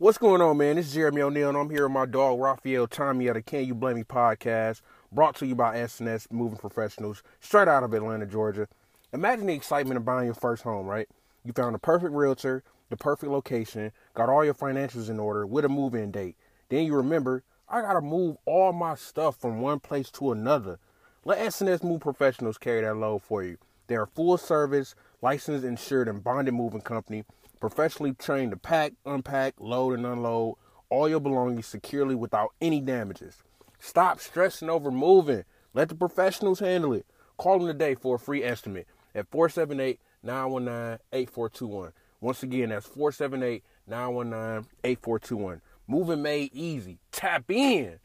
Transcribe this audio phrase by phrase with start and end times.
[0.00, 0.76] What's going on, man?
[0.76, 3.66] This is Jeremy O'Neill, and I'm here with my dog Raphael Tommy at the Can
[3.66, 4.80] You Blame Me podcast,
[5.12, 8.66] brought to you by SNS Moving Professionals, straight out of Atlanta, Georgia.
[9.12, 11.06] Imagine the excitement of buying your first home, right?
[11.44, 15.66] You found the perfect realtor, the perfect location, got all your financials in order with
[15.66, 16.38] a move in date.
[16.70, 20.78] Then you remember, I gotta move all my stuff from one place to another.
[21.26, 23.58] Let SNS Move Professionals carry that load for you.
[23.86, 27.26] They're a full service, licensed, insured, and bonded moving company
[27.60, 30.56] professionally trained to pack, unpack, load, and unload
[30.88, 33.42] all your belongings securely without any damages.
[33.78, 35.44] Stop stressing over moving.
[35.72, 37.06] Let the professionals handle it.
[37.36, 41.92] Call them today for a free estimate at 478 919 8421.
[42.20, 45.60] Once again, that's 478 919 8421.
[45.86, 46.98] Moving made easy.
[47.12, 47.98] Tap in.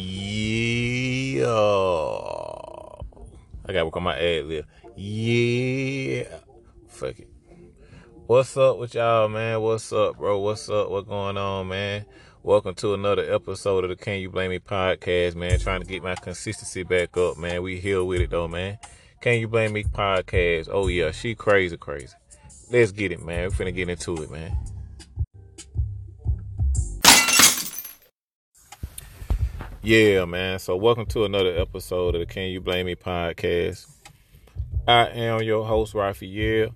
[0.00, 1.44] Yeah.
[3.66, 4.64] I gotta work on my ad lib.
[4.96, 6.38] Yeah.
[6.86, 7.28] Fuck it.
[8.28, 9.60] What's up with y'all, man?
[9.60, 10.38] What's up, bro?
[10.38, 10.90] What's up?
[10.90, 12.04] What's going on, man?
[12.44, 15.58] Welcome to another episode of the Can You Blame Me podcast, man.
[15.58, 17.60] Trying to get my consistency back up, man.
[17.62, 18.78] We here with it though, man.
[19.20, 20.68] Can You Blame Me podcast.
[20.70, 22.14] Oh yeah, she crazy, crazy.
[22.70, 23.48] Let's get it, man.
[23.48, 24.56] We finna get into it, man.
[29.82, 30.58] Yeah, man.
[30.58, 33.86] So welcome to another episode of the Can You Blame Me podcast.
[34.88, 36.74] I am your host, Raphael.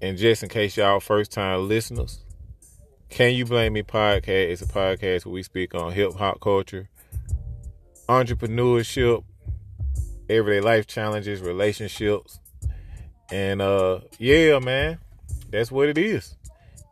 [0.00, 2.20] And just in case y'all first time listeners,
[3.10, 6.88] Can You Blame Me podcast is a podcast where we speak on hip hop culture,
[8.08, 9.22] entrepreneurship,
[10.30, 12.40] everyday life challenges, relationships.
[13.30, 15.00] And uh yeah, man.
[15.50, 16.34] That's what it is.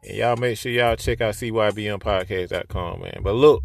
[0.04, 3.20] And y'all make sure y'all check out cybmpodcast.com, man.
[3.22, 3.62] But look,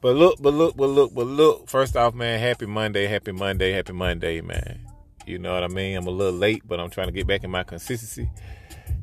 [0.00, 1.68] but look, but look, but look, but look.
[1.68, 4.86] First off, man, happy Monday, happy Monday, happy Monday, man.
[5.26, 5.96] You know what I mean?
[5.96, 8.30] I'm a little late, but I'm trying to get back in my consistency.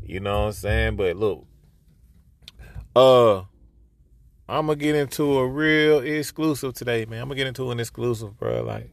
[0.05, 0.95] You know what I'm saying?
[0.95, 1.45] But look,
[2.95, 3.39] uh,
[4.47, 7.21] I'm gonna get into a real exclusive today, man.
[7.21, 8.63] I'm gonna get into an exclusive, bro.
[8.63, 8.89] Like,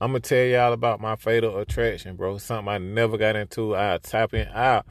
[0.00, 2.38] I'm gonna tell y'all about my fatal attraction, bro.
[2.38, 3.74] Something I never got into.
[3.74, 4.48] I'll tap in.
[4.48, 4.82] I,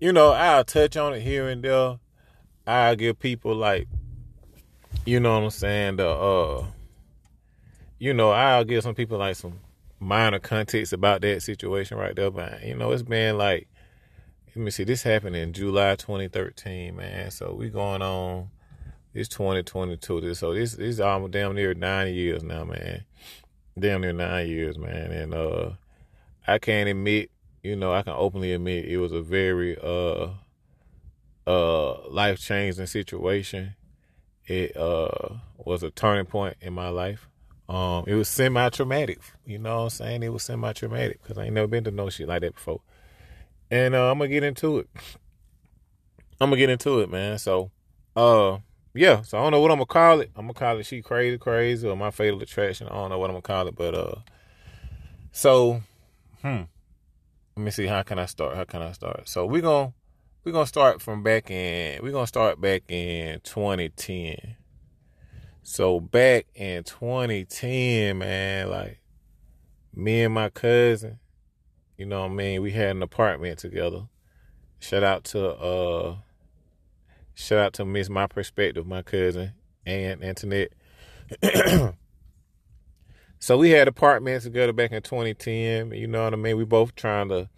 [0.00, 1.98] you know, I'll touch on it here and there.
[2.66, 3.88] I'll give people like
[5.06, 5.96] you know what I'm saying?
[5.96, 6.66] The uh,
[7.98, 9.60] you know, I'll give some people like some
[10.00, 13.68] minor context about that situation right there, but you know, it's been like,
[14.54, 17.30] let me see, this happened in July 2013, man.
[17.30, 18.50] So we going on.
[19.12, 20.20] It's 2022.
[20.20, 23.04] This so this this almost damn near nine years now, man.
[23.78, 25.12] Damn near nine years, man.
[25.12, 25.70] And uh,
[26.46, 27.30] I can't admit,
[27.62, 30.30] you know, I can openly admit it was a very uh
[31.46, 33.74] uh life changing situation
[34.46, 37.28] it uh, was a turning point in my life.
[37.68, 39.20] Um, it was semi traumatic.
[39.46, 40.22] You know what I'm saying?
[40.22, 42.80] It was semi traumatic because I ain't never been to no shit like that before.
[43.70, 44.88] And uh, I'm gonna get into it.
[46.40, 47.38] I'm gonna get into it, man.
[47.38, 47.70] So,
[48.16, 48.58] uh,
[48.92, 49.22] yeah.
[49.22, 50.30] So I don't know what I'm gonna call it.
[50.36, 53.30] I'm gonna call it "She Crazy Crazy" or "My Fatal Attraction." I don't know what
[53.30, 54.14] I'm gonna call it, but uh,
[55.32, 55.80] so,
[56.42, 56.62] hmm.
[57.56, 57.86] Let me see.
[57.86, 58.56] How can I start?
[58.56, 59.28] How can I start?
[59.28, 59.92] So we gonna
[60.44, 64.56] we're gonna start from back in we're gonna start back in 2010
[65.62, 69.00] so back in 2010 man like
[69.94, 71.18] me and my cousin
[71.96, 72.62] you know what i mean?
[72.62, 74.08] We had an apartment together.
[74.80, 76.16] Shout out to uh
[77.34, 79.52] shout out to miss my perspective my cousin
[79.86, 80.72] and antoinette.
[83.40, 86.56] So we had apartments together back in 2010 you know what i mean?
[86.56, 87.50] We both trying to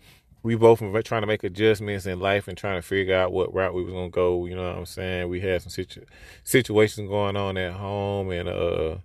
[0.46, 3.52] we both were trying to make adjustments in life and trying to figure out what
[3.52, 4.46] route we was gonna go.
[4.46, 5.28] You know what I'm saying?
[5.28, 6.04] We had some situ-
[6.44, 8.98] situations going on at home, and uh,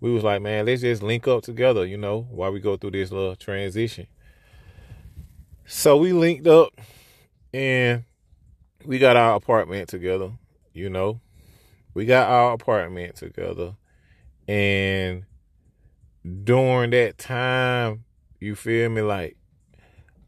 [0.00, 1.86] we was like, man, let's just link up together.
[1.86, 4.08] You know, while we go through this little transition.
[5.66, 6.72] So we linked up,
[7.54, 8.02] and
[8.84, 10.32] we got our apartment together.
[10.74, 11.20] You know,
[11.94, 13.76] we got our apartment together,
[14.48, 15.26] and
[16.42, 18.02] during that time,
[18.40, 19.36] you feel me, like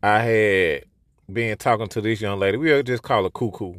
[0.04, 0.84] I had
[1.32, 2.58] been talking to this young lady.
[2.58, 3.76] We'll just call her Cuckoo.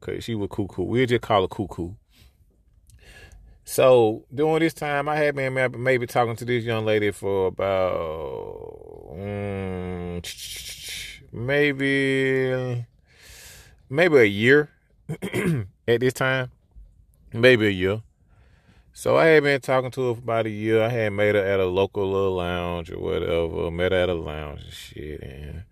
[0.00, 0.82] Cause she was cuckoo.
[0.82, 1.94] We'll just call her cuckoo.
[3.64, 9.12] So during this time, I had been maybe talking to this young lady for about
[9.12, 10.20] um,
[11.32, 12.84] maybe
[13.88, 14.68] maybe a year
[15.88, 16.50] at this time,
[17.32, 18.02] maybe a year.
[18.92, 20.82] So I had been talking to her for about a year.
[20.82, 23.70] I had met her at a local little lounge or whatever.
[23.70, 25.64] Met her at a lounge and shit, and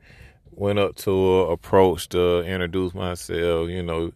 [0.52, 3.68] went up to her, approached her, introduced myself.
[3.68, 4.12] You know,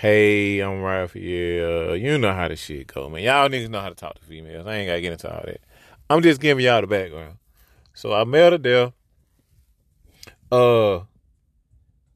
[0.00, 1.94] Hey, I'm Raphael.
[1.94, 3.22] You know how the shit go, man.
[3.22, 4.66] Y'all niggas know how to talk to females.
[4.66, 5.60] I ain't gotta get into all that.
[6.08, 7.36] I'm just giving y'all the background.
[7.92, 8.92] So I met her there.
[10.50, 11.00] Uh,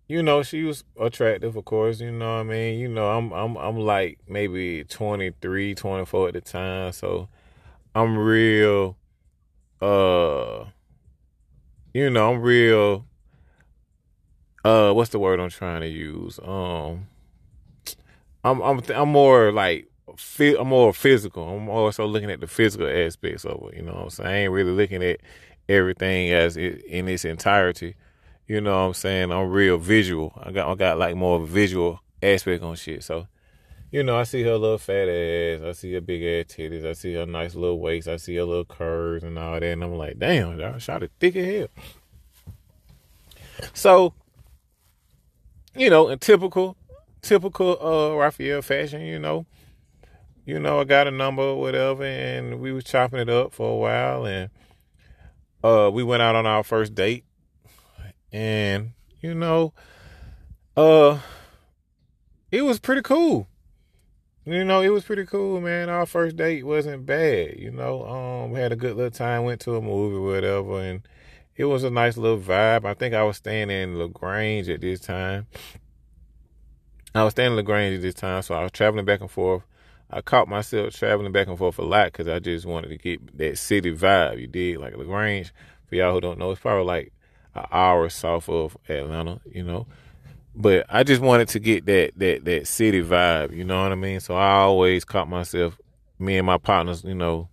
[0.06, 2.00] you know, she was attractive, of course.
[2.00, 2.78] You know what I mean?
[2.78, 6.92] You know, I'm I'm I'm like maybe 23, 24 at the time.
[6.92, 7.28] So
[7.94, 8.96] I'm real
[9.80, 10.64] uh
[11.92, 13.06] you know, I'm real
[14.64, 16.38] uh what's the word I'm trying to use?
[16.42, 17.06] Um
[18.44, 19.88] I'm I'm I'm more like
[20.38, 21.48] I'm more physical.
[21.48, 24.08] I'm also looking at the physical aspects of it, you know.
[24.10, 25.20] So I ain't really looking at
[25.66, 27.94] everything as it, in its entirety.
[28.46, 29.32] You know what I'm saying?
[29.32, 30.38] I'm real visual.
[30.42, 33.02] I got I got like more visual aspect on shit.
[33.02, 33.26] So,
[33.90, 36.92] you know, I see her little fat ass, I see her big ass titties, I
[36.92, 39.96] see her nice little waist, I see her little curves and all that, and I'm
[39.96, 41.68] like, damn, I shot it thick as hell.
[43.72, 44.12] So,
[45.74, 46.76] you know, in typical
[47.22, 49.46] typical uh Raphael fashion, you know.
[50.46, 53.76] You know, I got a number whatever and we was chopping it up for a
[53.76, 54.50] while and
[55.62, 57.24] uh we went out on our first date
[58.34, 58.90] and
[59.22, 59.72] you know,
[60.76, 61.20] uh,
[62.50, 63.46] it was pretty cool.
[64.44, 65.88] You know, it was pretty cool, man.
[65.88, 67.58] Our first date wasn't bad.
[67.58, 69.44] You know, um, we had a good little time.
[69.44, 71.06] Went to a movie, whatever, and
[71.56, 72.84] it was a nice little vibe.
[72.84, 75.46] I think I was staying in Lagrange at this time.
[77.14, 79.62] I was staying in Lagrange at this time, so I was traveling back and forth.
[80.10, 83.38] I caught myself traveling back and forth a lot because I just wanted to get
[83.38, 84.40] that city vibe.
[84.40, 85.54] You did like Lagrange.
[85.86, 87.12] For y'all who don't know, it's probably like
[87.54, 89.86] an hour south of Atlanta, you know.
[90.54, 93.96] But I just wanted to get that that that city vibe, you know what I
[93.96, 94.20] mean?
[94.20, 95.80] So I always caught myself,
[96.18, 97.48] me and my partners, you know,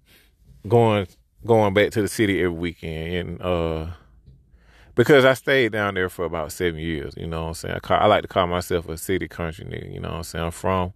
[0.68, 1.08] going
[1.46, 3.88] going back to the city every weekend and uh
[4.94, 7.76] because I stayed down there for about seven years, you know what I'm saying?
[7.76, 10.24] I, call, I like to call myself a city country nigga, you know what I'm
[10.24, 10.46] saying?
[10.46, 10.94] I'm from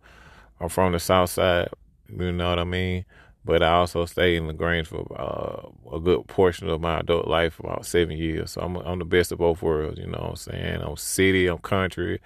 [0.60, 1.70] I'm from the south side,
[2.10, 3.06] you know what I mean?
[3.46, 7.60] But I also stayed in Lagrange for uh, a good portion of my adult life,
[7.60, 8.52] about seven years.
[8.52, 10.00] So I'm I'm the best of both worlds.
[10.00, 10.82] You know what I'm saying?
[10.82, 12.20] I'm city, I'm country,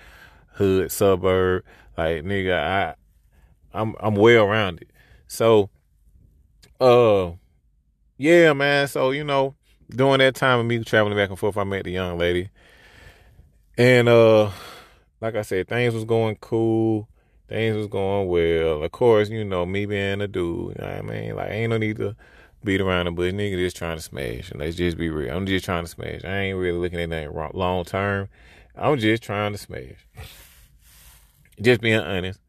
[0.53, 1.65] hood, suburb.
[1.97, 2.95] Like nigga, I
[3.73, 4.89] I'm I'm well rounded.
[5.27, 5.69] So,
[6.79, 7.31] uh,
[8.17, 8.87] yeah, man.
[8.87, 9.55] So you know,
[9.89, 12.49] during that time of me traveling back and forth, I met the young lady,
[13.77, 14.51] and uh,
[15.19, 17.09] like I said, things was going cool
[17.49, 18.83] things was going well.
[18.83, 21.35] Of course, you know, me being a dude, you know I mean?
[21.35, 22.15] Like, ain't no need to
[22.63, 23.33] beat around the bush.
[23.33, 24.51] Nigga just trying to smash.
[24.51, 25.35] And let's just be real.
[25.35, 26.23] I'm just trying to smash.
[26.23, 28.29] I ain't really looking at anything long term.
[28.75, 30.07] I'm just trying to smash.
[31.61, 32.39] just being honest.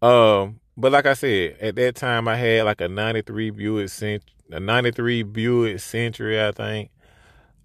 [0.00, 4.24] Um, but like I said, at that time I had like a 93 Buick Cent-
[4.50, 6.90] a 93 Buick Century, I think.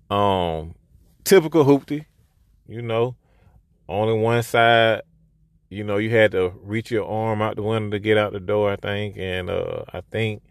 [0.09, 0.75] Um,
[1.23, 2.05] typical hoopty,
[2.67, 3.15] you know,
[3.87, 5.01] only one side
[5.73, 8.39] you know, you had to reach your arm out the window to get out the
[8.39, 9.17] door, I think.
[9.17, 10.43] And uh, I think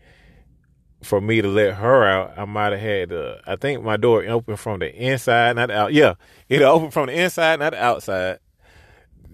[1.02, 4.24] for me to let her out, I might have had to, I think my door
[4.26, 5.92] opened from the inside, not the out.
[5.92, 6.14] Yeah,
[6.48, 8.38] it opened from the inside, not the outside.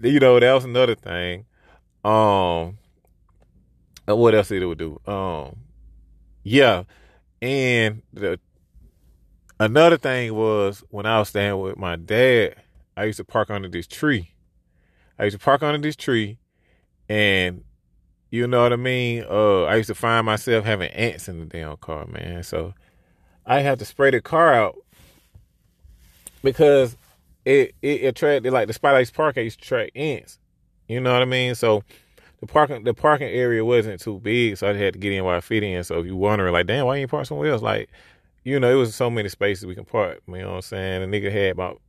[0.01, 1.45] You know, that was another thing.
[2.03, 2.77] Um,
[4.07, 4.99] uh, what else did it would do?
[5.05, 5.57] Um,
[6.43, 6.83] yeah,
[7.41, 8.39] and the
[9.59, 12.55] another thing was when I was staying with my dad,
[12.95, 14.33] I used to park under this tree
[15.19, 16.39] I used to park under this tree
[17.09, 17.63] and
[18.31, 19.25] you know what I mean?
[19.27, 22.43] Uh, I used to find myself having ants in the damn car, man.
[22.43, 22.73] So
[23.45, 24.77] I had to spray the car out
[26.43, 26.95] because
[27.45, 30.37] it it attracted like the spot I used to park I used to attract ants.
[30.87, 31.55] You know what I mean?
[31.55, 31.83] So
[32.39, 35.37] the parking the parking area wasn't too big, so I had to get in while
[35.37, 35.83] I fit in.
[35.83, 37.63] So if you wondering like, damn, why you park somewhere else?
[37.63, 37.89] Like,
[38.43, 40.21] you know, it was so many spaces we can park.
[40.27, 41.09] You know what I'm saying?
[41.09, 41.81] The nigga had about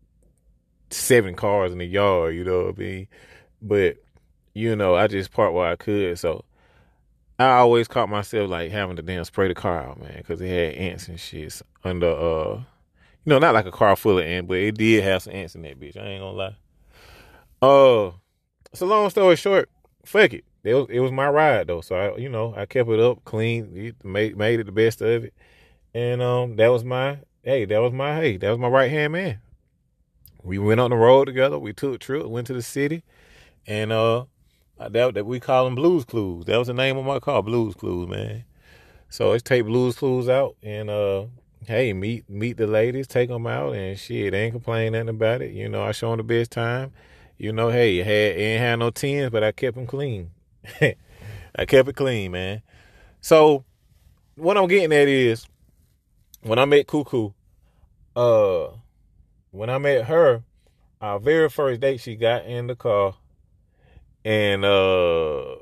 [0.90, 3.07] seven cars in the yard, you know what I mean?
[3.62, 3.97] But,
[4.55, 6.19] you know, I just parked where I could.
[6.19, 6.45] So
[7.38, 10.49] I always caught myself like having to damn spray the car out, man, because it
[10.49, 12.55] had ants and shit under, uh,
[13.25, 15.55] you know, not like a car full of ants, but it did have some ants
[15.55, 15.97] in that bitch.
[15.97, 16.57] I ain't gonna lie.
[17.62, 18.12] Uh,
[18.75, 19.71] so long story short,
[20.05, 20.45] fuck it.
[20.62, 23.25] It was, it was my ride though, so I, you know, I kept it up,
[23.25, 25.35] clean, made made it the best of it,
[25.95, 29.14] and um, that was my hey, that was my hey, that was my right hand
[29.14, 29.40] man.
[30.43, 31.59] We went on the road together.
[31.59, 33.02] We took a trip, went to the city,
[33.67, 34.25] and uh,
[34.79, 36.47] that that we call them Blues Clues.
[36.47, 38.45] That was the name of my car, Blues Clues, man.
[39.09, 41.26] So let's take Blues Clues out and uh,
[41.67, 45.52] hey, meet meet the ladies, take them out, and shit, ain't complain nothing about it.
[45.52, 46.93] You know, I show them the best time.
[47.38, 50.31] You know, hey, had ain't had no tens, but I kept them clean.
[50.81, 52.62] I kept it clean, man.
[53.21, 53.64] So
[54.37, 55.47] what I'm getting at is
[56.43, 57.33] when I met Cuckoo,
[58.17, 58.69] uh,
[59.50, 60.43] when I met her,
[61.00, 63.14] our very first date, she got in the car
[64.25, 65.57] and uh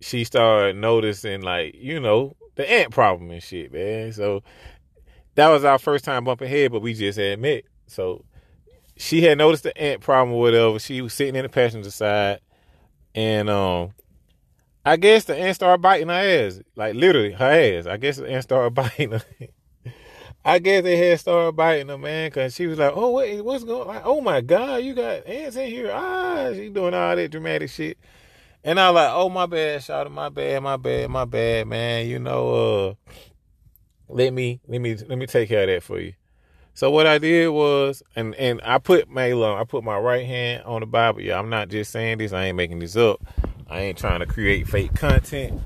[0.00, 4.12] she started noticing like you know the ant problem and shit, man.
[4.12, 4.42] So
[5.34, 7.64] that was our first time bumping head, but we just had met.
[7.86, 8.24] So
[8.96, 10.78] she had noticed the ant problem or whatever.
[10.78, 12.40] She was sitting in the passenger side,
[13.14, 13.92] and um,
[14.84, 17.86] I guess the ant started biting her ass, like literally her ass.
[17.86, 19.22] I guess the ant started biting her.
[20.46, 23.10] I guess they had started biting her, man, because she was like, "Oh
[23.42, 23.88] what's going?
[23.88, 27.68] Like, oh my God, you got ants in here!" Ah, she doing all that dramatic
[27.68, 27.98] shit,
[28.62, 32.06] and I was like, "Oh my bad, shout my bad, my bad, my bad, man.
[32.06, 33.12] You know, uh,
[34.08, 36.12] let me, let me, let me take care of that for you."
[36.74, 40.62] So what I did was, and and I put my I put my right hand
[40.62, 41.22] on the Bible.
[41.22, 42.32] Yeah, I'm not just saying this.
[42.32, 43.20] I ain't making this up.
[43.68, 45.60] I ain't trying to create fake content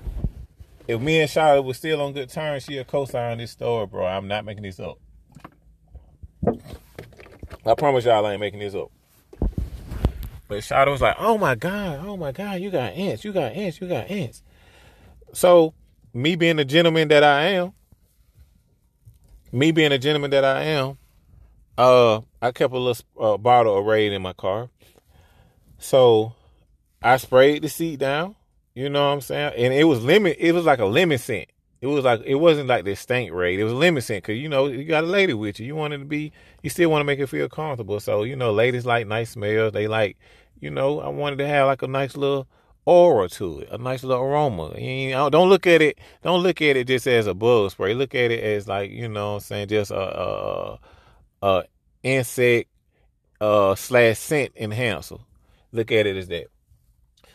[0.90, 4.04] if me and Charlotte was still on good terms, she'll co-sign this story, bro.
[4.04, 4.98] I'm not making this up.
[7.64, 8.90] I promise y'all I ain't making this up.
[10.48, 13.52] But Charlotte was like, oh my God, oh my God, you got ants, you got
[13.52, 14.42] ants, you got ants.
[15.32, 15.74] So,
[16.12, 17.72] me being the gentleman that I am,
[19.52, 20.98] me being the gentleman that I am,
[21.78, 24.70] uh, I kept a little uh, bottle of Raid in my car.
[25.78, 26.34] So,
[27.00, 28.34] I sprayed the seat down.
[28.80, 29.52] You know what I'm saying?
[29.58, 30.34] And it was lemon.
[30.38, 31.50] It was like a lemon scent.
[31.82, 33.60] It was like it wasn't like this stank Raid.
[33.60, 35.66] It was lemon scent because you know you got a lady with you.
[35.66, 36.32] You wanted to be.
[36.62, 38.00] You still want to make her feel comfortable.
[38.00, 39.74] So you know, ladies like nice smells.
[39.74, 40.16] They like.
[40.60, 42.48] You know, I wanted to have like a nice little
[42.86, 44.74] aura to it, a nice little aroma.
[44.78, 45.98] You know, don't look at it.
[46.22, 47.92] Don't look at it just as a bug spray.
[47.92, 50.78] Look at it as like you know, I'm saying just a a,
[51.42, 51.64] a
[52.02, 52.70] insect
[53.42, 55.16] uh slash scent enhancer.
[55.70, 56.46] Look at it as that.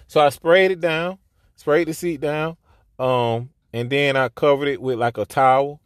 [0.08, 1.20] So I sprayed it down
[1.56, 2.58] sprayed the seat down,
[3.00, 5.82] um, and then I covered it with like a towel,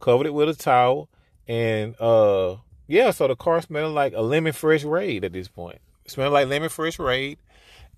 [0.00, 1.08] covered it with a towel,
[1.46, 5.78] and uh, yeah, so the car smelled like a lemon fresh raid at this point.
[6.04, 7.38] It smelled like lemon fresh raid,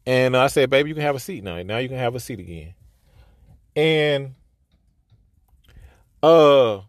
[0.05, 1.61] and I said, "Baby, you can have a seat now.
[1.63, 2.75] Now you can have a seat again."
[3.75, 4.35] And
[6.23, 6.81] uh,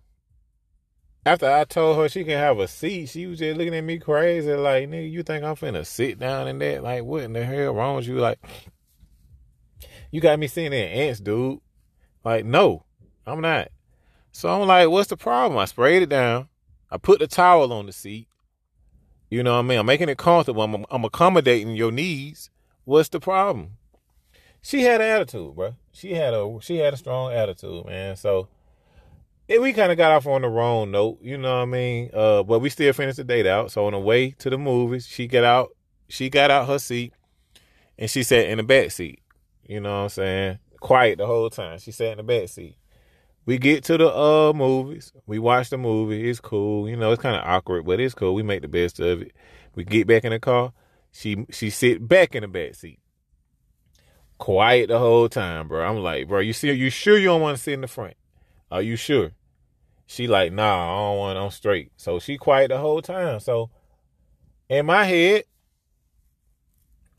[1.25, 3.99] after I told her she can have a seat, she was just looking at me
[3.99, 6.83] crazy, like, "Nigga, you think I'm finna sit down in that?
[6.83, 8.39] Like, what in the hell wrong with you?" Like,
[10.11, 11.59] you got me seeing that ants, dude.
[12.23, 12.85] Like, no,
[13.25, 13.69] I'm not.
[14.31, 15.57] So I'm like, what's the problem?
[15.57, 16.49] I sprayed it down.
[16.89, 18.27] I put the towel on the seat.
[19.29, 19.79] You know what I mean?
[19.79, 20.61] I'm making it comfortable.
[20.61, 22.49] I'm, I'm accommodating your needs.
[22.85, 23.71] What's the problem?
[24.61, 25.75] She had an attitude, bro.
[25.91, 28.15] She had a she had a strong attitude, man.
[28.15, 28.47] So
[29.47, 32.09] it, we kind of got off on the wrong note, you know what I mean?
[32.13, 33.71] Uh, but we still finished the date out.
[33.71, 35.69] So on the way to the movies, she got out.
[36.09, 37.13] She got out her seat,
[37.97, 39.21] and she sat in the back seat.
[39.67, 40.59] You know what I'm saying?
[40.79, 41.79] Quiet the whole time.
[41.79, 42.77] She sat in the back seat.
[43.45, 45.13] We get to the uh movies.
[45.25, 46.29] We watch the movie.
[46.29, 46.89] It's cool.
[46.89, 48.33] You know, it's kind of awkward, but it's cool.
[48.33, 49.33] We make the best of it.
[49.75, 50.73] We get back in the car.
[51.11, 52.99] She she sit back in the back seat.
[54.37, 55.83] Quiet the whole time, bro.
[55.83, 58.15] I'm like, bro, you see, you sure you don't want to sit in the front?
[58.69, 59.31] Are you sure?
[60.05, 61.37] She like, nah, I don't want.
[61.37, 61.91] I'm straight.
[61.97, 63.39] So she quiet the whole time.
[63.39, 63.69] So
[64.69, 65.43] in my head,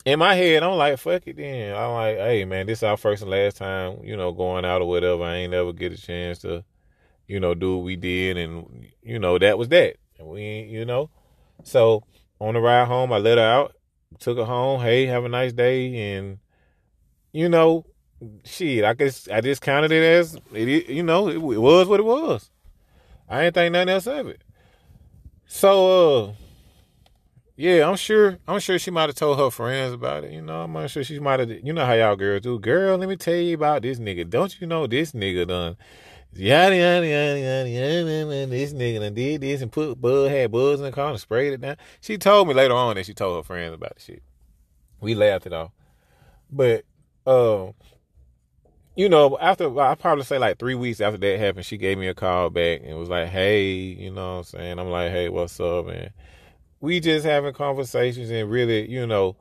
[0.05, 1.75] in my head, I'm like, fuck it then.
[1.75, 4.81] I'm like, hey man, this is our first and last time, you know, going out
[4.81, 5.23] or whatever.
[5.23, 6.63] I ain't ever get a chance to,
[7.27, 9.97] you know, do what we did and you know, that was that.
[10.17, 11.09] And we you know.
[11.63, 12.03] So
[12.39, 13.75] on the ride home, I let her out,
[14.19, 16.39] took her home, hey, have a nice day and
[17.33, 17.85] you know,
[18.45, 21.99] shit, I guess I just counted it as it you know, it, it was what
[21.99, 22.49] it was.
[23.27, 24.43] I ain't think nothing else of it.
[25.45, 26.33] So uh
[27.59, 28.37] yeah, I'm sure.
[28.47, 30.31] I'm sure she might have told her friends about it.
[30.31, 31.51] You know, I'm sure she might have.
[31.51, 32.57] You know how y'all girls do.
[32.57, 34.29] Girl, let me tell you about this nigga.
[34.29, 35.75] Don't you know this nigga done
[36.31, 38.45] yada yada yada yada yada.
[38.47, 41.51] This nigga done did this and put bud had buds in the car and sprayed
[41.51, 41.75] it down.
[41.99, 44.23] She told me later on that she told her friends about the shit.
[45.01, 45.71] We laughed it off,
[46.49, 46.85] but
[47.27, 47.73] um,
[48.95, 52.07] you know, after I probably say like three weeks after that happened, she gave me
[52.07, 55.27] a call back and was like, "Hey, you know what I'm saying?" I'm like, "Hey,
[55.27, 56.11] what's up?" man?"
[56.81, 59.35] We just having conversations and really, you know,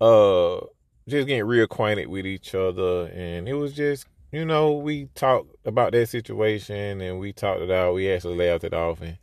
[0.00, 0.64] uh,
[1.08, 3.06] just getting reacquainted with each other.
[3.08, 7.70] And it was just, you know, we talked about that situation and we talked it
[7.70, 7.94] out.
[7.94, 9.00] We actually laughed it off.
[9.00, 9.18] And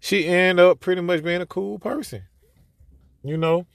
[0.00, 2.22] she ended up pretty much being a cool person.
[3.22, 3.66] You know,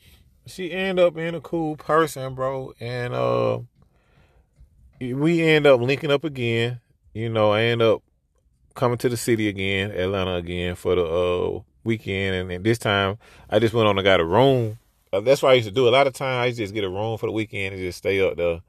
[0.46, 2.74] she ended up being a cool person, bro.
[2.80, 3.60] And, uh,
[5.00, 6.80] we end up linking up again.
[7.14, 8.04] You know, I end up
[8.74, 13.18] coming to the city again, Atlanta again for the uh weekend, and, and this time
[13.50, 14.78] I just went on and got a room.
[15.12, 15.88] Uh, that's what I used to do.
[15.88, 18.20] A lot of times I just get a room for the weekend and just stay
[18.22, 18.62] up there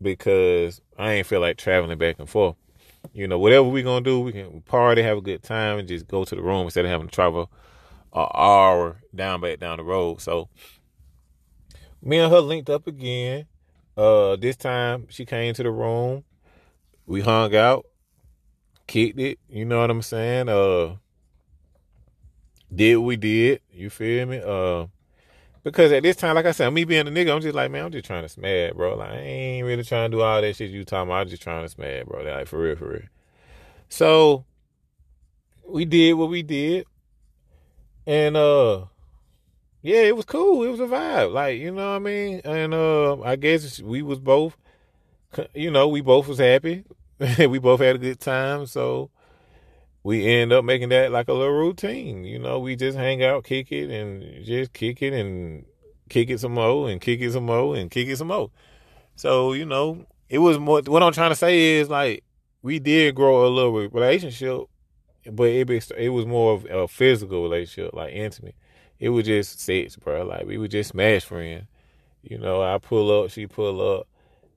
[0.00, 2.56] because I ain't feel like traveling back and forth.
[3.12, 6.06] You know, whatever we gonna do, we can party, have a good time, and just
[6.06, 7.50] go to the room instead of having to travel
[8.12, 10.20] an hour down back down the road.
[10.20, 10.48] So
[12.00, 13.46] me and her linked up again.
[13.96, 16.24] Uh, this time she came to the room.
[17.06, 17.86] We hung out,
[18.86, 19.38] kicked it.
[19.48, 20.48] You know what I'm saying?
[20.48, 20.96] Uh,
[22.74, 23.60] did we did.
[23.72, 24.40] You feel me?
[24.44, 24.86] Uh,
[25.64, 27.84] because at this time, like I said, me being a nigga, I'm just like, man,
[27.84, 28.96] I'm just trying to smash, bro.
[28.96, 31.20] Like, I ain't really trying to do all that shit you talking about.
[31.20, 32.22] I'm just trying to smash, bro.
[32.22, 33.02] Like, for real, for real.
[33.88, 34.44] So,
[35.68, 36.86] we did what we did.
[38.06, 38.86] And, uh,
[39.82, 40.64] yeah, it was cool.
[40.64, 41.32] It was a vibe.
[41.32, 42.40] Like, you know what I mean?
[42.44, 44.56] And, uh, I guess we was both,
[45.54, 46.84] you know, we both was happy.
[47.38, 48.66] we both had a good time.
[48.66, 49.10] So,
[50.04, 52.24] we end up making that like a little routine.
[52.24, 55.64] You know, we just hang out, kick it, and just kick it and
[56.08, 58.50] kick it some more and kick it some more and kick it some more.
[59.16, 62.24] So, you know, it was more what I'm trying to say is like
[62.62, 64.62] we did grow a little relationship,
[65.30, 68.56] but it was it was more of a physical relationship, like intimate.
[68.98, 70.24] It was just sex, bro.
[70.24, 71.66] Like we were just smash friends.
[72.22, 74.06] You know, I pull up, she pull up,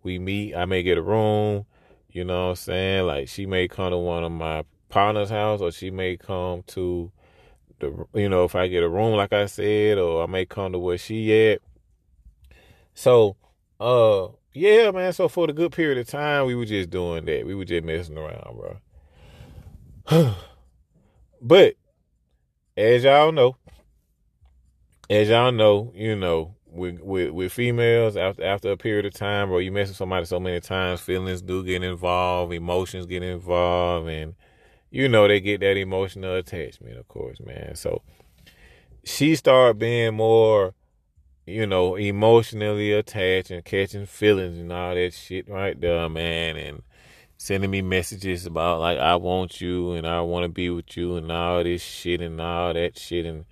[0.03, 1.65] we meet, I may get a room,
[2.11, 3.07] you know what I'm saying?
[3.07, 4.63] Like she may come to one of my
[4.95, 7.11] partner's house, or she may come to
[7.79, 10.71] the, you know, if I get a room, like I said, or I may come
[10.71, 11.59] to where she at.
[12.93, 13.35] So,
[13.77, 15.11] uh, yeah, man.
[15.11, 17.45] So for the good period of time, we were just doing that.
[17.45, 18.57] We were just messing around,
[20.07, 20.33] bro.
[21.41, 21.75] but
[22.77, 23.57] as y'all know,
[25.09, 29.49] as y'all know, you know, with, with with females after after a period of time,
[29.49, 34.07] bro, you mess with somebody so many times, feelings do get involved, emotions get involved,
[34.07, 34.35] and
[34.95, 37.75] you know they get that emotional attachment, of course, man.
[37.75, 38.01] So
[39.03, 40.73] she started being more,
[41.45, 46.81] you know, emotionally attached and catching feelings and all that shit right there, man, and
[47.35, 51.17] sending me messages about like I want you and I want to be with you
[51.17, 53.43] and all this shit and all that shit and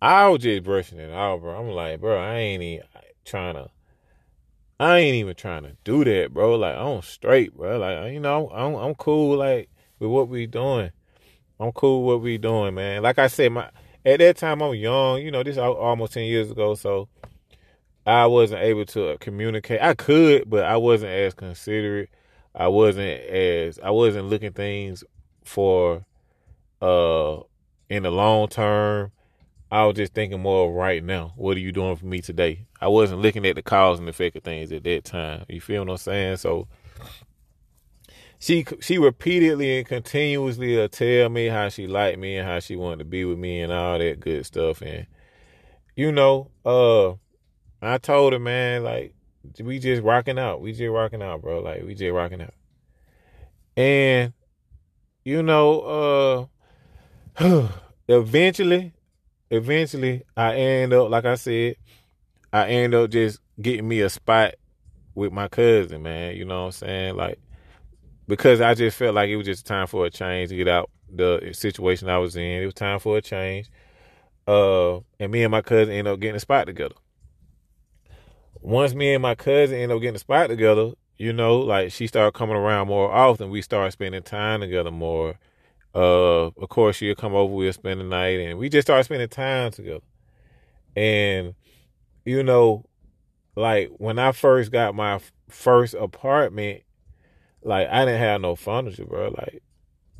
[0.00, 1.58] I was just brushing it off, bro.
[1.58, 2.86] I'm like, bro, I ain't even
[3.24, 3.68] trying to.
[4.78, 6.54] I ain't even trying to do that, bro.
[6.54, 7.78] Like I'm straight, bro.
[7.78, 9.36] Like you know, I'm I'm cool.
[9.36, 10.90] Like with what we doing.
[11.60, 13.02] I'm cool with what we doing, man.
[13.02, 13.70] Like I said, my
[14.04, 15.22] at that time I'm young.
[15.22, 17.08] You know, this almost ten years ago, so
[18.06, 19.82] I wasn't able to communicate.
[19.82, 22.10] I could, but I wasn't as considerate.
[22.54, 25.04] I wasn't as I wasn't looking things
[25.44, 26.04] for
[26.80, 27.38] uh
[27.88, 29.12] in the long term.
[29.70, 31.34] I was just thinking more right now.
[31.36, 32.66] What are you doing for me today?
[32.80, 35.44] I wasn't looking at the cause and effect of things at that time.
[35.48, 36.38] You feel what I'm saying?
[36.38, 36.68] So
[38.38, 42.76] she she repeatedly and continuously uh, tell me how she liked me and how she
[42.76, 44.80] wanted to be with me and all that good stuff.
[44.80, 45.06] And
[45.96, 47.14] you know, uh,
[47.82, 49.14] I told her, man, like
[49.60, 50.60] we just rocking out.
[50.60, 51.60] We just rocking out, bro.
[51.60, 52.54] Like we just rocking out.
[53.76, 54.32] And
[55.24, 56.48] you know,
[57.38, 57.68] uh,
[58.08, 58.92] eventually,
[59.50, 61.76] eventually, I end up, like I said,
[62.52, 64.54] I end up just getting me a spot
[65.16, 66.36] with my cousin, man.
[66.36, 67.16] You know what I'm saying?
[67.16, 67.40] Like
[68.28, 70.90] because I just felt like it was just time for a change to get out
[71.10, 72.42] the situation I was in.
[72.42, 73.70] It was time for a change.
[74.46, 76.94] Uh, and me and my cousin ended up getting a spot together.
[78.60, 82.06] Once me and my cousin ended up getting a spot together, you know, like she
[82.06, 83.50] started coming around more often.
[83.50, 85.38] We started spending time together more.
[85.94, 89.28] Uh, of course, she'd come over, we'd spend the night, and we just started spending
[89.28, 90.04] time together.
[90.94, 91.54] And,
[92.24, 92.84] you know,
[93.56, 96.82] like when I first got my first apartment,
[97.62, 99.28] like I didn't have no furniture, bro.
[99.28, 99.62] Like,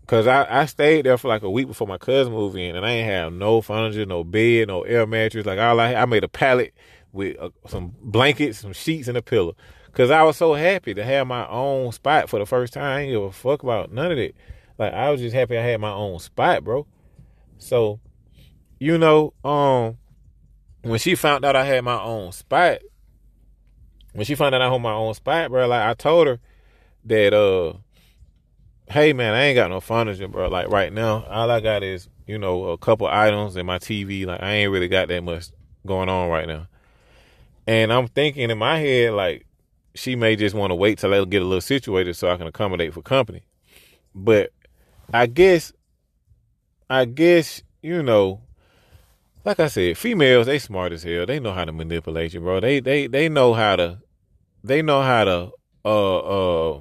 [0.07, 2.85] cause I I stayed there for like a week before my cousin moved in, and
[2.85, 5.47] I ain't have no furniture, no bed, no air mattress.
[5.47, 6.75] Like all I I made a pallet
[7.13, 9.55] with uh, some blankets, some sheets, and a pillow.
[9.93, 12.85] Cause I was so happy to have my own spot for the first time.
[12.85, 14.37] I didn't give a fuck about none of it.
[14.79, 16.87] Like I was just happy I had my own spot, bro.
[17.59, 17.99] So,
[18.79, 19.99] you know, um,
[20.83, 22.79] when she found out I had my own spot,
[24.13, 26.39] when she found out I had my own spot, bro, like I told her
[27.09, 27.75] that uh
[28.91, 30.49] hey man, I ain't got no furniture, bro.
[30.49, 34.27] Like right now, all I got is, you know, a couple items and my TV.
[34.27, 35.51] Like I ain't really got that much
[35.87, 36.69] going on right now.
[37.67, 39.47] And I'm thinking in my head, like,
[39.95, 42.47] she may just want to wait till I get a little situated so I can
[42.47, 43.43] accommodate for company.
[44.15, 44.53] But
[45.13, 45.73] I guess
[46.91, 48.41] I guess, you know,
[49.45, 51.27] like I said, females, they smart as hell.
[51.27, 52.61] They know how to manipulate you, bro.
[52.61, 53.99] They they they know how to
[54.65, 55.51] they know how to
[55.85, 56.81] uh uh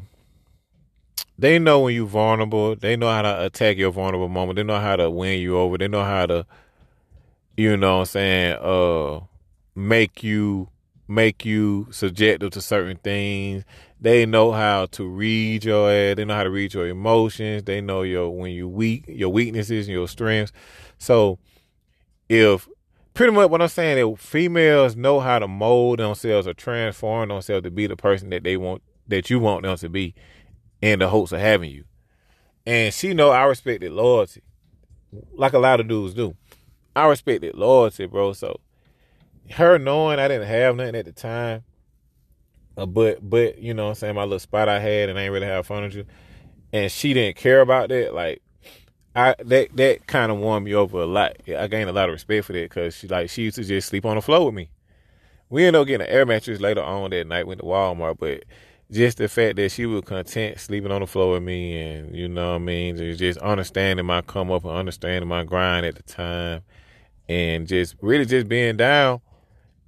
[1.38, 2.76] they know when you're vulnerable.
[2.76, 4.58] They know how to attack your vulnerable moment.
[4.58, 5.78] They know how to win you over.
[5.78, 6.46] They know how to,
[7.56, 9.22] you know what I'm saying, uh,
[9.76, 10.70] make you
[11.10, 13.64] make you subjective to certain things.
[14.00, 16.18] They know how to read your ass.
[16.18, 17.64] They know how to read your emotions.
[17.64, 20.52] They know your when you weak, your weaknesses and your strengths.
[20.98, 21.40] So
[22.30, 22.68] if
[23.14, 27.64] pretty much what I'm saying that females know how to mold themselves or transform themselves
[27.64, 30.14] to be the person that they want that you want them to be
[30.82, 31.86] in the hopes of having you.
[32.66, 34.42] And she know I respected loyalty.
[35.34, 36.36] Like a lot of dudes do.
[36.96, 38.34] I respected loyalty, bro.
[38.34, 38.60] So
[39.52, 41.64] her knowing I didn't have nothing at the time,
[42.76, 45.34] uh, but but you know I'm saying, my little spot I had and I ain't
[45.34, 46.06] really have furniture.
[46.74, 48.42] And she didn't care about that, like
[49.16, 51.38] I that that kind of warmed me over a lot.
[51.48, 53.88] I gained a lot of respect for that because she like she used to just
[53.90, 54.70] sleep on the floor with me.
[55.50, 57.48] We ended up getting an air mattress later on that night.
[57.48, 58.44] Went to Walmart, but
[58.92, 62.28] just the fact that she was content sleeping on the floor with me, and you
[62.28, 66.04] know what I mean, just, understanding my come up and understanding my grind at the
[66.04, 66.62] time,
[67.28, 69.22] and just really just being down,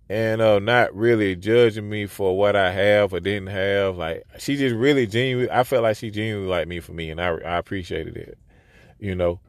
[0.10, 3.98] and uh, not really judging me for what I have or didn't have.
[3.98, 7.22] Like she just really genuinely, I felt like she genuinely liked me for me, and
[7.22, 8.38] I I appreciated it
[9.00, 9.40] you know.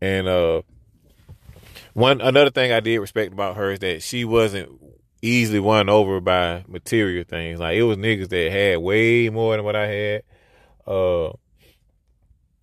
[0.00, 0.62] And uh
[1.94, 4.70] one another thing I did respect about her is that she wasn't
[5.22, 7.60] easily won over by material things.
[7.60, 10.22] Like it was niggas that had way more than what I had.
[10.86, 11.32] Uh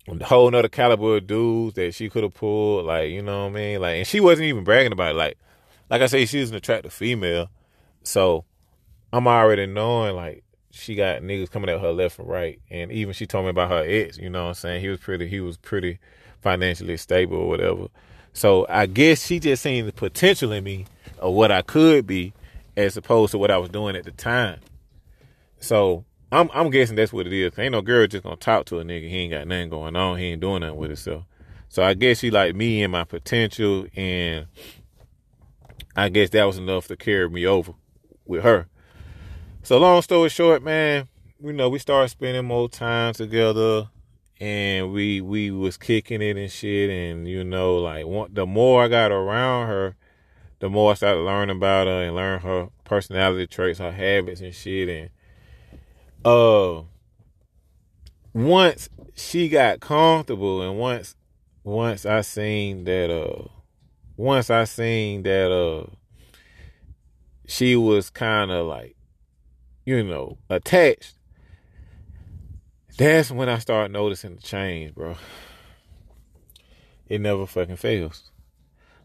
[0.08, 3.50] a whole nother caliber of dudes that she could have pulled, like, you know what
[3.50, 3.80] I mean?
[3.80, 5.16] Like and she wasn't even bragging about it.
[5.16, 5.38] Like
[5.90, 7.48] like I say, she's an attractive female.
[8.02, 8.44] So
[9.12, 12.60] I'm already knowing like she got niggas coming at her left and right.
[12.70, 14.80] And even she told me about her ex, you know what I'm saying?
[14.80, 15.98] He was pretty he was pretty
[16.40, 17.88] financially stable or whatever.
[18.32, 20.86] So I guess she just seen the potential in me
[21.18, 22.32] of what I could be
[22.78, 24.60] as opposed to what I was doing at the time.
[25.58, 27.58] So I'm I'm guessing that's what it is.
[27.58, 29.08] Ain't no girl just gonna talk to a nigga.
[29.08, 30.16] He ain't got nothing going on.
[30.16, 31.24] He ain't doing nothing with himself.
[31.68, 34.46] So I guess she like me and my potential, and
[35.96, 37.72] I guess that was enough to carry me over
[38.24, 38.68] with her.
[39.64, 41.08] So long story short, man,
[41.42, 43.88] you know we started spending more time together
[44.40, 48.88] and we we was kicking it and shit and you know like the more I
[48.88, 49.96] got around her
[50.60, 54.54] the more I started learning about her and learn her personality traits her habits and
[54.54, 55.10] shit and
[56.24, 56.82] uh
[58.32, 61.14] once she got comfortable and once
[61.64, 63.48] once I seen that uh
[64.16, 65.90] once I seen that uh
[67.46, 68.96] she was kind of like
[69.84, 71.18] you know attached
[72.98, 75.14] that's when I started noticing the change, bro.
[77.08, 78.32] It never fucking fails.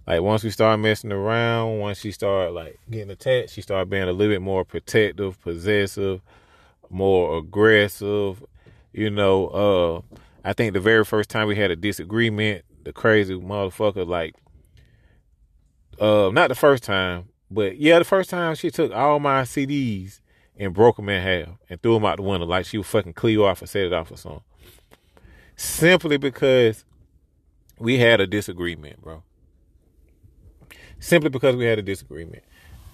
[0.06, 4.04] Like once we start messing around, once she started like getting attached, she started being
[4.04, 6.22] a little bit more protective, possessive,
[6.90, 8.44] more aggressive.
[8.92, 13.34] You know, uh, I think the very first time we had a disagreement, the crazy
[13.36, 14.36] motherfucker, like,
[16.00, 20.20] uh, not the first time, but yeah, the first time she took all my CDs
[20.58, 23.14] and broke them in half and threw them out the window like she was fucking
[23.14, 24.42] Cleo off or set it off or something.
[25.56, 26.84] Simply because
[27.80, 29.24] we had a disagreement, bro.
[31.04, 32.44] Simply because we had a disagreement.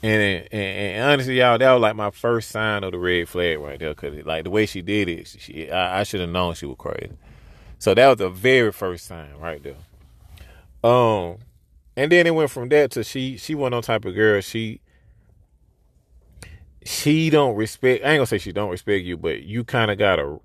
[0.01, 3.59] And, and, and honestly, y'all, that was like my first sign of the red flag
[3.59, 3.93] right there.
[3.93, 6.77] Cause like the way she did it, she, I, I should have known she was
[6.79, 7.11] crazy.
[7.77, 9.75] So that was the very first sign right there.
[10.83, 11.37] Um,
[11.95, 14.41] and then it went from that to she, she wasn't no type of girl.
[14.41, 14.81] She,
[16.83, 18.03] she don't respect.
[18.03, 20.39] I ain't gonna say she don't respect you, but you kind of gotta.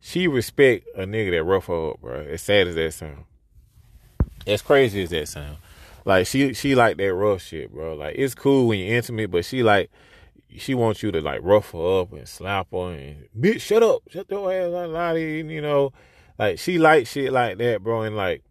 [0.00, 2.22] She respect a nigga that rough her up, bro.
[2.22, 3.24] As sad as that sound,
[4.46, 5.58] as crazy as that sound,
[6.04, 7.94] like she she like that rough shit, bro.
[7.94, 9.90] Like it's cool when you're intimate, but she like
[10.56, 14.02] she wants you to like rough her up and slap her and bitch, shut up,
[14.10, 15.92] shut your ass, lie, you know.
[16.38, 18.42] Like she like shit like that, bro, and like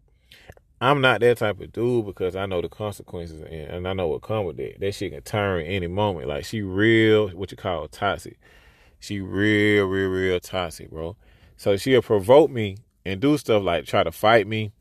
[0.80, 4.08] I'm not that type of dude because I know the consequences and, and I know
[4.08, 4.80] what come with that.
[4.80, 6.26] That shit can turn any moment.
[6.26, 8.36] Like she real, what you call toxic.
[8.98, 11.16] She real, real, real toxic, bro.
[11.56, 14.72] So she'll provoke me and do stuff like try to fight me.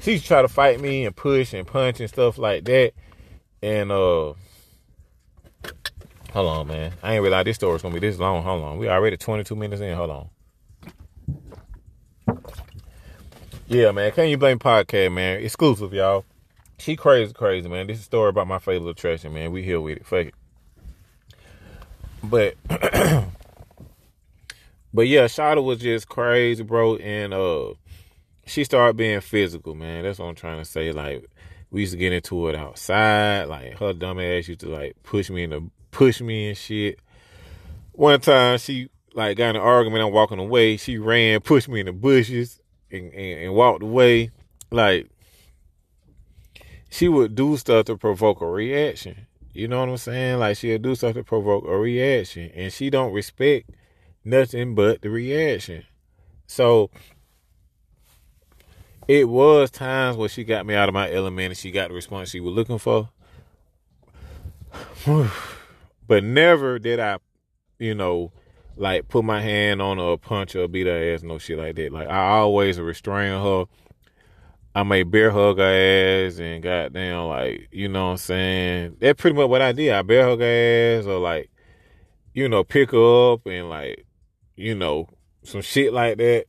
[0.00, 2.92] She try to fight me and push and punch and stuff like that.
[3.62, 4.32] And uh
[6.32, 6.92] hold on, man.
[7.02, 8.42] I ain't realize this story's gonna be this long.
[8.42, 8.78] Hold on.
[8.78, 9.94] We already 22 minutes in.
[9.94, 10.28] Hold on.
[13.68, 14.10] Yeah, man.
[14.12, 15.42] Can you blame podcast, man?
[15.42, 16.24] Exclusive, y'all.
[16.78, 17.86] She crazy, crazy, man.
[17.86, 19.52] This is a story about my fatal attraction, man.
[19.52, 20.06] We here with it.
[20.06, 20.34] Fuck it.
[22.22, 22.56] But
[24.94, 27.74] but yeah, Shada was just crazy, bro, and uh
[28.50, 30.02] she started being physical, man.
[30.02, 30.92] That's what I'm trying to say.
[30.92, 31.30] Like
[31.70, 33.44] we used to get into it outside.
[33.44, 36.98] Like her dumb ass used to like push me in the push me and shit.
[37.92, 40.76] One time she like got in an argument, I'm walking away.
[40.76, 42.60] She ran, pushed me in the bushes
[42.90, 44.30] and, and, and walked away,
[44.70, 45.08] like
[46.90, 49.26] she would do stuff to provoke a reaction.
[49.52, 50.40] You know what I'm saying?
[50.40, 53.70] Like she'll do stuff to provoke a reaction, and she don't respect
[54.24, 55.84] nothing but the reaction.
[56.46, 56.90] So
[59.10, 61.94] it was times where she got me out of my element and she got the
[61.94, 63.08] response she was looking for.
[66.06, 67.18] but never did I,
[67.80, 68.30] you know,
[68.76, 71.58] like put my hand on her or punch her or beat her ass, no shit
[71.58, 71.92] like that.
[71.92, 73.64] Like I always restrain her.
[74.76, 78.96] I may bear hug her ass and goddamn like, you know what I'm saying?
[79.00, 79.92] That's pretty much what I did.
[79.92, 81.50] I bear hug her ass or like,
[82.32, 84.06] you know, pick her up and like,
[84.54, 85.08] you know,
[85.42, 86.44] some shit like that.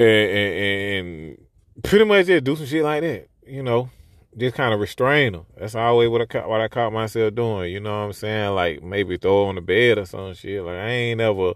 [0.00, 1.38] And,
[1.82, 3.90] pretty much just do some shit like that, you know
[4.38, 5.46] just kind of restrain them.
[5.56, 7.72] That's always what I caught, what I caught myself doing.
[7.72, 8.54] You know what I'm saying?
[8.54, 10.62] Like maybe throw on the bed or some shit.
[10.62, 11.54] Like I ain't ever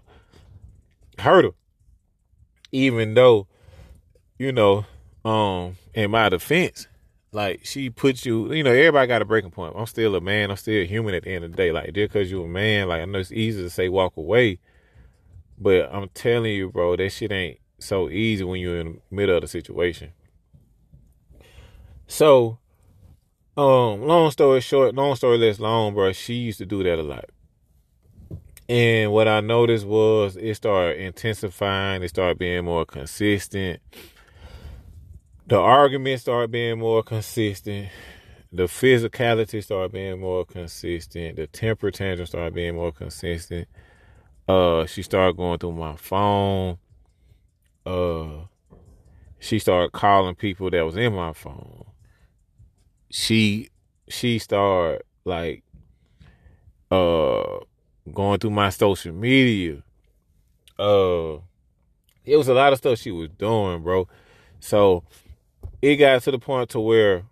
[1.17, 1.51] hurt her,
[2.71, 3.47] even though,
[4.37, 4.85] you know,
[5.23, 6.87] um, in my defense,
[7.31, 8.51] like she puts you.
[8.51, 9.75] You know, everybody got a breaking point.
[9.77, 10.51] I'm still a man.
[10.51, 11.71] I'm still human at the end of the day.
[11.71, 14.59] Like just because you're a man, like I know it's easy to say walk away,
[15.57, 19.35] but I'm telling you, bro, that shit ain't so easy when you're in the middle
[19.35, 20.11] of the situation.
[22.07, 22.59] So
[23.55, 26.11] um, long story short, long story less long, bro.
[26.11, 27.25] She used to do that a lot.
[28.67, 33.81] And what I noticed was it started intensifying, it started being more consistent.
[35.45, 37.89] The arguments started being more consistent.
[38.51, 41.35] The physicality started being more consistent.
[41.35, 43.67] The temper tantrum started being more consistent.
[44.47, 46.77] Uh, she started going through my phone.
[47.85, 48.45] Uh,
[49.39, 51.83] she started calling people that was in my phone
[53.13, 53.69] she
[54.09, 55.63] she started like
[56.89, 57.59] uh
[58.11, 59.83] going through my social media.
[60.79, 61.37] Uh
[62.25, 64.07] it was a lot of stuff she was doing, bro.
[64.59, 65.03] So
[65.79, 67.23] it got to the point to where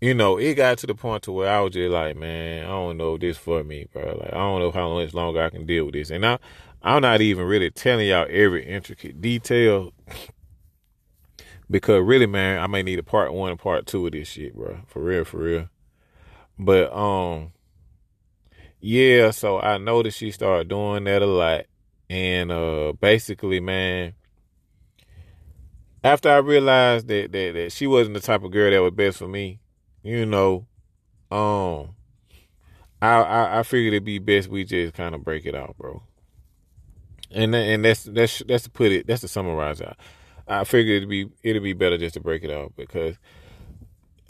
[0.00, 2.68] you know, it got to the point to where I was just like, man, I
[2.68, 4.16] don't know this for me, bro.
[4.16, 6.10] Like, I don't know how much longer I can deal with this.
[6.10, 6.38] And I,
[6.82, 9.92] I'm not even really telling y'all every intricate detail
[11.70, 14.54] because really, man, I may need a part one and part two of this shit,
[14.54, 14.80] bro.
[14.86, 15.68] For real, for real.
[16.58, 17.52] But um,
[18.80, 19.30] yeah.
[19.30, 21.66] So I noticed she started doing that a lot,
[22.08, 24.14] and uh, basically, man,
[26.02, 29.18] after I realized that that that she wasn't the type of girl that was best
[29.18, 29.60] for me,
[30.02, 30.66] you know,
[31.30, 31.94] um,
[33.02, 36.02] I I, I figured it'd be best we just kind of break it out, bro.
[37.30, 39.94] And and that's that's that's to put it that's to summarize it.
[40.46, 43.16] I figured it'd be it'd be better just to break it out because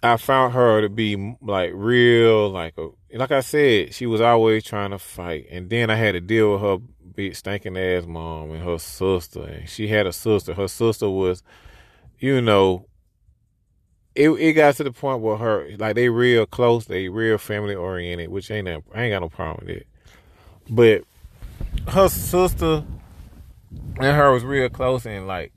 [0.02, 4.64] I found her to be like real, like a like I said, she was always
[4.64, 6.78] trying to fight, and then I had to deal with her
[7.14, 10.54] big stinking ass mom and her sister, and she had a sister.
[10.54, 11.42] Her sister was,
[12.18, 12.86] you know,
[14.14, 17.74] it it got to the point where her like they real close, they real family
[17.74, 19.86] oriented, which ain't that, I ain't got no problem with it,
[20.70, 21.02] but
[21.88, 22.84] her sister
[23.70, 25.52] and her was real close, and like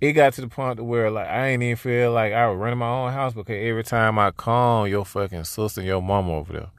[0.00, 2.58] it got to the point to where like I ain't even feel like I was
[2.58, 6.34] running my own house because every time I call your fucking sister and your mama
[6.34, 6.70] over there.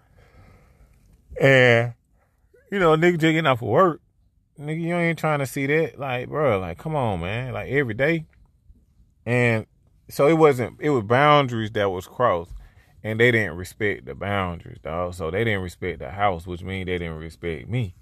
[1.39, 1.93] And,
[2.71, 4.02] you know, nigga just getting off of work.
[4.60, 6.00] Nigga, you ain't trying to see that.
[6.00, 7.54] Like, bro, like, come on, man.
[7.54, 8.26] Like every day.
[9.26, 9.65] And
[10.10, 12.52] so it wasn't it was boundaries that was crossed.
[13.03, 15.13] And they didn't respect the boundaries, dog.
[15.13, 17.95] So they didn't respect the house, which means they didn't respect me.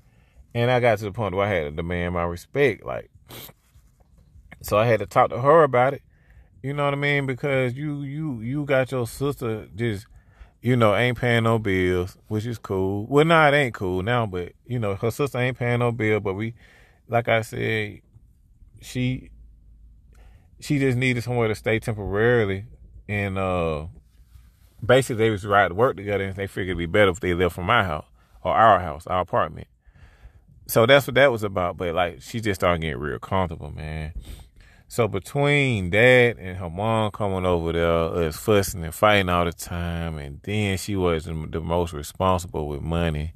[0.54, 2.86] And I got to the point where I had to demand my respect.
[2.86, 3.12] Like,
[4.62, 6.02] so I had to talk to her about it.
[6.64, 7.28] You know what I mean?
[7.28, 10.08] Because you you you got your sister just
[10.64, 13.06] you know ain't paying no bills, which is cool.
[13.08, 16.22] Well, nah, it ain't cool now, but you know her sister ain't paying no bill.
[16.22, 16.56] But we,
[17.08, 18.00] like I said,
[18.82, 19.30] she
[20.60, 22.66] she just needed somewhere to stay temporarily,
[23.08, 23.86] and uh
[24.86, 27.34] basically they was right to work together, and they figured it'd be better if they
[27.34, 28.06] lived from my house
[28.44, 29.68] or our house, our apartment.
[30.68, 31.78] So that's what that was about.
[31.78, 34.14] But like she just started getting real comfortable, man.
[34.88, 39.52] So between that and her mom coming over there, us fussing and fighting all the
[39.52, 43.34] time, and then she wasn't the most responsible with money.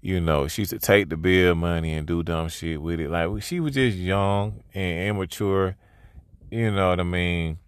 [0.00, 3.10] You know, she used to take the bill money and do dumb shit with it.
[3.10, 5.76] Like she was just young and immature.
[6.50, 7.58] You know what I mean?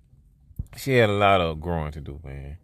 [0.77, 2.59] She had a lot of growing to do, man.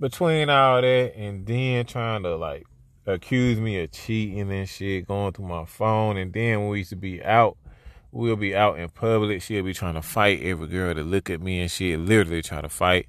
[0.00, 2.66] Between all that and then trying to like
[3.06, 6.96] accuse me of cheating and shit, going through my phone, and then we used to
[6.96, 7.56] be out
[8.10, 9.42] We'll be out in public.
[9.42, 12.62] She'll be trying to fight every girl to look at me, and she'll literally try
[12.62, 13.06] to fight.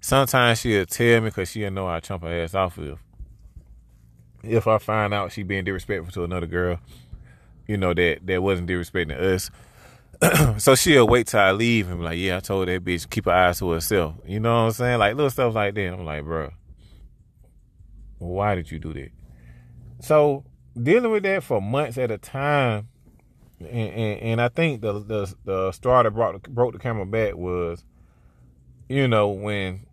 [0.00, 2.98] Sometimes she'll tell me because she'll know I chump her ass off of.
[4.42, 6.80] If I find out she being disrespectful to another girl,
[7.66, 9.50] you know that that wasn't disrespecting us.
[10.58, 13.24] so she'll wait till I leave and be like, "Yeah, I told that bitch keep
[13.24, 14.98] her eyes to herself." You know what I'm saying?
[14.98, 15.92] Like little stuff like that.
[15.92, 16.50] I'm like, bro,
[18.18, 19.10] why did you do that?
[20.00, 20.44] So
[20.80, 22.88] dealing with that for months at a time
[23.60, 27.36] and, and, and I think the the the straw that brought broke the camera back
[27.36, 27.84] was,
[28.88, 29.86] you know, when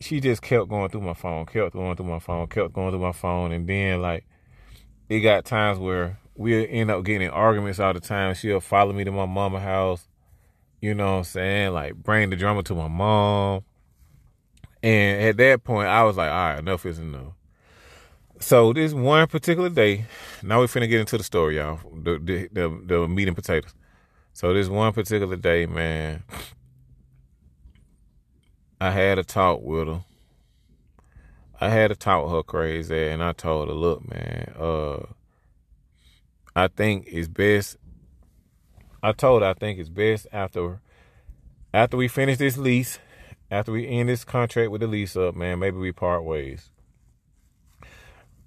[0.00, 3.00] she just kept going through my phone, kept going through my phone, kept going through
[3.00, 4.24] my phone, and then like
[5.08, 8.34] it got times where we'll end up getting in arguments all the time.
[8.34, 10.06] She'll follow me to my mama house,
[10.80, 11.72] you know what I'm saying?
[11.72, 13.64] Like bring the drama to my mom.
[14.82, 17.34] And at that point I was like, all right, enough is enough.
[18.40, 20.06] So this one particular day,
[20.42, 21.78] now we're finna get into the story, y'all.
[21.94, 23.72] The the the, the meat and potatoes.
[24.32, 26.24] So this one particular day, man,
[28.80, 30.04] I had a talk with her.
[31.60, 35.06] I had a talk with her crazy, and I told her, "Look, man, uh,
[36.54, 37.76] I think it's best."
[39.02, 40.80] I told I think it's best after
[41.74, 42.98] after we finish this lease,
[43.50, 46.70] after we end this contract with the lease up, man, maybe we part ways.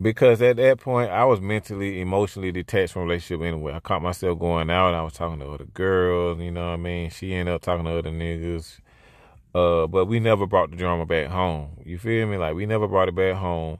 [0.02, 3.74] Because at that point, I was mentally, emotionally detached from relationship anyway.
[3.74, 4.94] I caught myself going out.
[4.94, 7.10] I was talking to other girls, you know what I mean?
[7.10, 8.80] She ended up talking to other niggas.
[9.54, 11.78] Uh, but we never brought the drama back home.
[11.86, 12.38] You feel me?
[12.38, 13.80] Like we never brought it back home.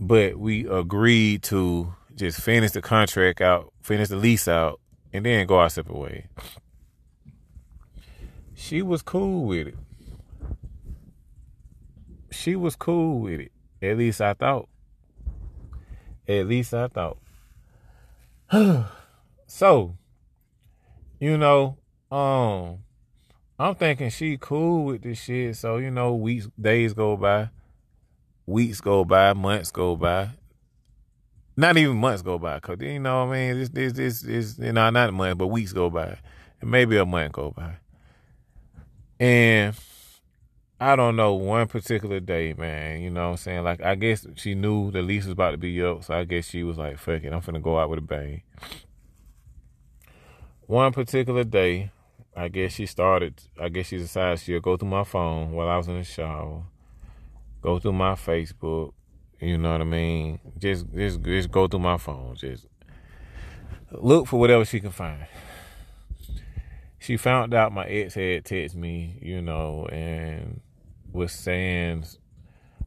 [0.00, 4.78] But we agreed to just finish the contract out, finish the lease out,
[5.12, 6.24] and then go our separate ways.
[8.54, 9.74] She was cool with it.
[12.30, 13.52] She was cool with it.
[13.82, 14.68] At least I thought.
[16.28, 17.18] At least I thought.
[19.46, 19.96] so,
[21.18, 21.78] you know,
[22.12, 22.80] um,
[23.58, 25.56] I'm thinking she cool with this shit.
[25.56, 27.48] So, you know, weeks, days go by,
[28.46, 30.30] weeks go by, months go by.
[31.60, 33.58] Not even months go by, cause you know what I mean.
[33.58, 36.18] This, this, this, this, you know, not months, but weeks go by,
[36.62, 37.74] and maybe a month go by.
[39.22, 39.74] And
[40.80, 43.02] I don't know one particular day, man.
[43.02, 43.62] You know what I'm saying?
[43.62, 46.46] Like, I guess she knew the lease was about to be up, so I guess
[46.46, 48.40] she was like, fuck it, I'm finna go out with a bang.
[50.62, 51.90] One particular day,
[52.34, 55.76] I guess she started, I guess she decided she'll go through my phone while I
[55.76, 56.62] was in the shower,
[57.60, 58.94] go through my Facebook,
[59.40, 60.40] you know what I mean?
[60.58, 62.66] Just, just, just go through my phone, just
[63.92, 65.26] look for whatever she can find
[67.00, 70.60] she found out my ex had texted me, you know, and
[71.12, 72.04] was saying,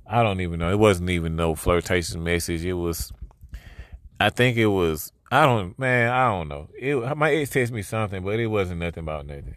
[0.07, 0.69] I don't even know.
[0.69, 2.63] It wasn't even no flirtation message.
[2.63, 3.11] It was,
[4.19, 6.69] I think it was, I don't, man, I don't know.
[6.79, 9.55] It, my ex texted me something, but it wasn't nothing about nothing.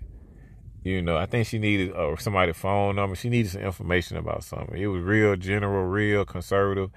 [0.86, 3.16] You know, I think she needed uh, somebody's phone number.
[3.16, 4.78] She needed some information about something.
[4.78, 6.92] It was real general, real conservative.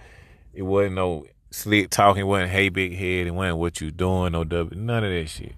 [0.54, 2.22] It wasn't no slick talking.
[2.22, 3.26] It wasn't hey big head.
[3.26, 4.34] It wasn't what you doing.
[4.34, 4.80] No W.
[4.80, 5.56] None of that shit.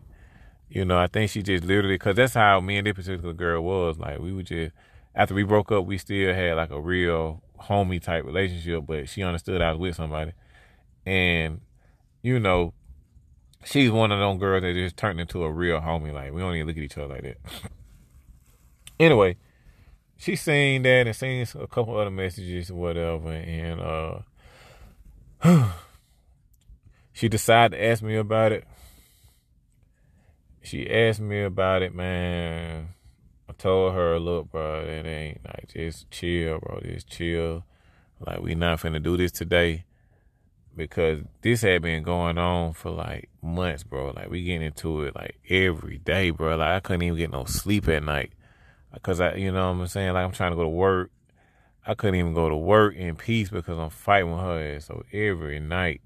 [0.69, 3.65] You know, I think she just literally because that's how me and this particular girl
[3.65, 3.99] was.
[3.99, 4.71] Like we were just
[5.13, 9.23] after we broke up, we still had like a real homie type relationship, but she
[9.23, 10.31] understood I was with somebody,
[11.05, 11.59] and
[12.21, 12.73] you know,
[13.65, 16.13] she's one of those girls that just turned into a real homie.
[16.13, 17.37] Like we don't even look at each other like that.
[19.01, 19.37] Anyway,
[20.17, 24.23] she seen that and seen a couple other messages or whatever, and
[25.43, 25.69] uh,
[27.13, 28.65] she decided to ask me about it
[30.61, 32.89] she asked me about it, man.
[33.49, 36.79] I told her, look, bro, it ain't like just chill, bro.
[36.83, 37.65] Just chill.
[38.19, 39.85] Like we not finna do this today
[40.75, 44.11] because this had been going on for like months, bro.
[44.11, 46.55] Like we getting into it like every day, bro.
[46.55, 48.31] Like I couldn't even get no sleep at night
[48.93, 50.13] because I, you know what I'm saying.
[50.13, 51.11] Like I'm trying to go to work.
[51.85, 54.79] I couldn't even go to work in peace because I'm fighting with her.
[54.79, 56.01] So every night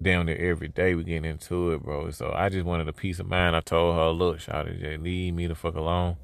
[0.00, 0.94] down there every day.
[0.94, 2.10] We getting into it, bro.
[2.10, 3.56] So I just wanted a peace of mind.
[3.56, 6.16] I told her, look, shawty, just leave me the fuck alone.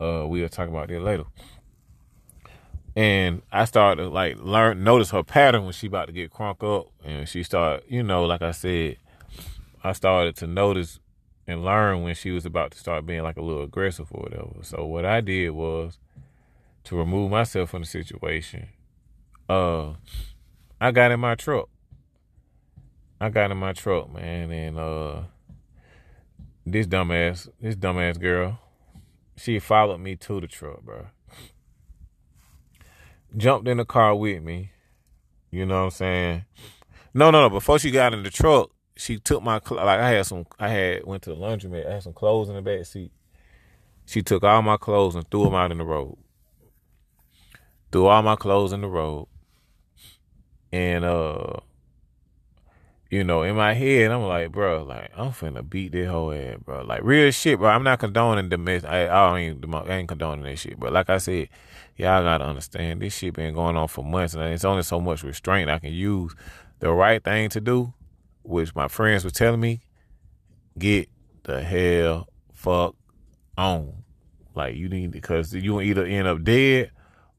[0.00, 1.24] Uh, we'll talk about that later.
[2.96, 6.62] And I started to like learn, notice her pattern when she about to get crunk
[6.62, 8.96] up, and she started, you know, like I said,
[9.84, 10.98] I started to notice
[11.46, 14.62] and learn when she was about to start being like a little aggressive or whatever.
[14.62, 15.98] So what I did was
[16.84, 18.68] to remove myself from the situation.
[19.48, 19.94] Uh,
[20.80, 21.68] I got in my truck
[23.22, 25.22] I got in my truck, man, and uh
[26.64, 28.58] this dumbass, this dumbass girl,
[29.36, 31.06] she followed me to the truck, bro.
[33.36, 34.72] Jumped in the car with me.
[35.50, 36.44] You know what I'm saying?
[37.12, 37.50] No, no, no.
[37.50, 38.70] Before she got in the truck,
[39.00, 40.46] she took my like I had some.
[40.58, 41.88] I had went to the laundromat.
[41.88, 43.10] I had some clothes in the back seat.
[44.04, 46.18] She took all my clothes and threw them out in the road.
[47.90, 49.26] Threw all my clothes in the road,
[50.70, 51.54] and uh,
[53.10, 56.58] you know, in my head, I'm like, bro, like I'm finna beat this whole ass,
[56.62, 56.82] bro.
[56.82, 57.70] Like real shit, bro.
[57.70, 58.90] I'm not condoning domestic.
[58.90, 60.78] I, I I ain't condoning that shit.
[60.78, 61.48] But like I said,
[61.96, 65.22] y'all gotta understand this shit been going on for months, and it's only so much
[65.22, 66.34] restraint I can use.
[66.80, 67.92] The right thing to do,
[68.42, 69.80] which my friends were telling me,
[70.78, 71.08] get
[71.44, 72.94] the hell fuck
[73.56, 74.04] on.
[74.54, 76.90] Like you need because you either end up dead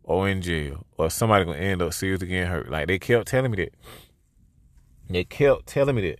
[0.04, 2.70] or in jail, or somebody gonna end up seriously getting hurt.
[2.70, 3.74] Like they kept telling me that.
[5.10, 6.20] They kept telling me that.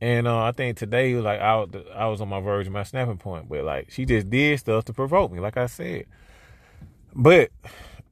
[0.00, 1.64] And uh, I think today, like I,
[1.94, 4.84] I was on my verge of my snapping point, but like she just did stuff
[4.86, 6.06] to provoke me, like I said.
[7.14, 7.50] But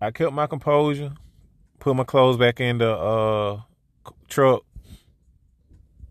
[0.00, 1.12] I kept my composure,
[1.80, 3.60] put my clothes back in the uh,
[4.28, 4.62] truck,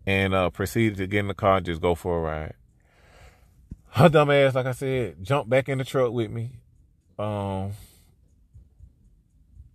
[0.06, 2.54] and uh, proceeded to get in the car and just go for a ride.
[3.90, 6.52] Her dumb ass, like I said, jumped back in the truck with me.
[7.18, 7.72] Um,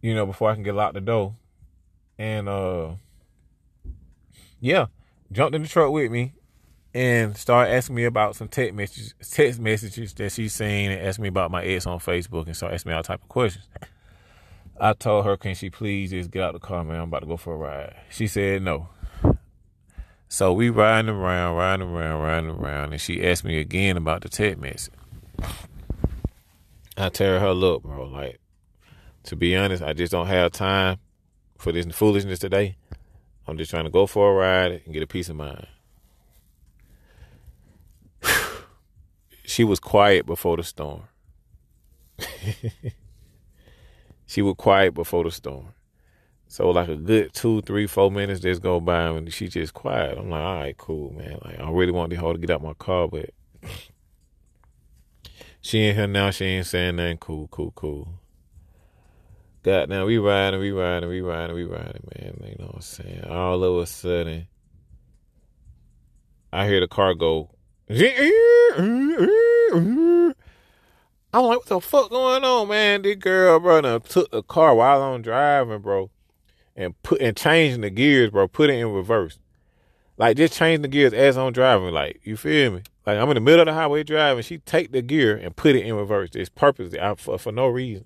[0.02, 1.36] you know, before I can get locked the door.
[2.18, 2.92] And uh
[4.60, 4.86] yeah,
[5.32, 6.34] jumped in the truck with me
[6.94, 11.20] and started asking me about some text messages text messages that she's seen and asked
[11.20, 13.68] me about my ex on Facebook and started asking me all type of questions.
[14.80, 16.98] I told her, can she please just get out the car, man?
[16.98, 17.96] I'm about to go for a ride.
[18.10, 18.90] She said no.
[20.36, 24.28] So we riding around, riding around, riding around, and she asked me again about the
[24.28, 24.94] text message.
[26.98, 28.42] I tell her, look, bro, like
[29.24, 30.98] to be honest, I just don't have time
[31.58, 32.76] for this foolishness today.
[33.48, 35.68] I'm just trying to go for a ride and get a peace of mind.
[39.46, 41.04] she was quiet before the storm.
[44.28, 45.75] she was quiet before the storm.
[46.56, 50.18] So like a good two, three, four minutes just go by and she just quiet.
[50.18, 51.38] I'm like, all right, cool, man.
[51.44, 53.32] Like I really want the hoe to get out my car, but
[55.60, 56.32] she ain't here now.
[56.32, 57.18] She ain't saying nothing.
[57.18, 58.08] Cool, cool, cool.
[59.64, 62.42] God, now we riding, we riding, we riding, we riding, man.
[62.46, 63.26] You know what I'm saying?
[63.26, 64.48] All of a sudden,
[66.54, 67.50] I hear the car go.
[67.90, 67.98] I'm
[71.34, 73.02] like, what the fuck going on, man?
[73.02, 76.12] This girl, bro, took the car while I'm driving, bro,
[76.76, 79.40] and put and changing the gears, bro, put it in reverse.
[80.18, 81.92] Like just change the gears as I'm driving.
[81.94, 82.84] Like, you feel me?
[83.06, 84.44] Like I'm in the middle of the highway driving.
[84.44, 86.32] She take the gear and put it in reverse.
[86.34, 88.06] It's purposely for, for no reason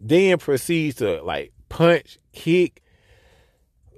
[0.00, 2.82] then proceeds to like punch, kick,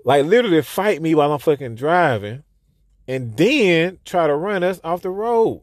[0.05, 2.43] like literally fight me while I'm fucking driving,
[3.07, 5.63] and then try to run us off the road.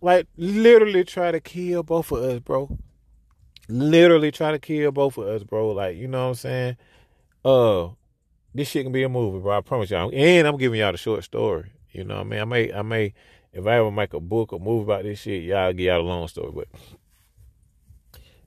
[0.00, 2.76] Like literally try to kill both of us, bro.
[3.68, 5.72] Literally try to kill both of us, bro.
[5.72, 6.76] Like, you know what I'm saying?
[7.44, 7.88] Uh
[8.54, 9.58] this shit can be a movie, bro.
[9.58, 10.10] I promise y'all.
[10.12, 11.70] And I'm giving y'all the short story.
[11.92, 12.40] You know what I mean?
[12.40, 13.14] I may I may
[13.52, 16.02] if I ever make a book or movie about this shit, y'all get y'all a
[16.02, 16.52] long story.
[16.54, 16.68] But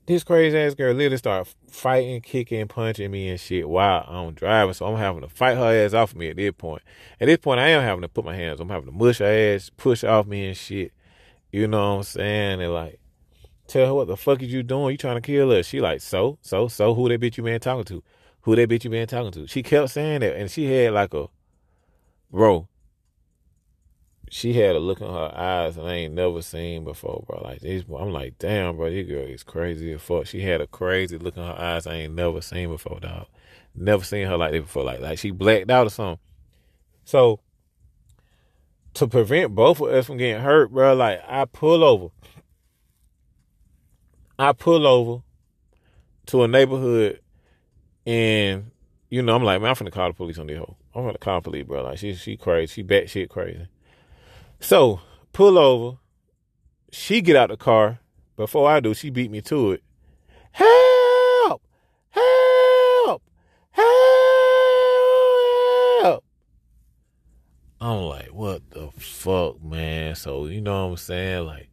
[0.06, 4.74] this crazy ass girl literally start fighting, kicking, punching me and shit while I'm driving.
[4.74, 6.82] So I'm having to fight her ass off of me at this point.
[7.20, 8.60] At this point, I am having to put my hands.
[8.60, 10.92] I'm having to mush her ass, push off me and shit.
[11.52, 12.62] You know what I'm saying?
[12.62, 13.00] And like,
[13.68, 14.92] tell her what the fuck is you doing?
[14.92, 15.68] You trying to kill us?
[15.68, 16.94] She like, so, so, so.
[16.94, 18.04] Who that bitch you man talking to?
[18.44, 19.48] Who that bitch you been talking to?
[19.48, 21.28] She kept saying that, and she had like a,
[22.32, 22.68] bro
[24.32, 27.42] she had a look in her eyes I ain't never seen before, bro.
[27.44, 30.26] Like this, I'm like, damn, bro, this girl is crazy as fuck.
[30.26, 33.28] She had a crazy look in her eyes I ain't never seen before, dog.
[33.76, 34.86] Never seen her like this before.
[34.86, 36.20] Like, like she blacked out or something.
[37.04, 37.42] So
[38.94, 42.08] to prevent both of us from getting hurt, bro, like I pull over.
[44.40, 45.24] I pull over
[46.28, 47.20] to a neighborhood
[48.06, 48.72] and
[49.10, 50.78] you know, I'm like, man, I'm finna call the police on this hoe.
[50.96, 51.84] I'm gonna call the police, bro.
[51.84, 52.74] Like she she crazy.
[52.74, 53.68] She batshit crazy.
[54.60, 55.02] So
[55.34, 55.98] pull over.
[56.92, 58.00] She get out the car.
[58.36, 59.84] Before I do, she beat me to it.
[60.52, 61.62] Help!
[62.10, 63.22] Help!
[63.72, 64.04] Help!
[67.80, 70.16] I'm like, what the fuck, man?
[70.16, 71.46] So you know what I'm saying?
[71.46, 71.70] Like,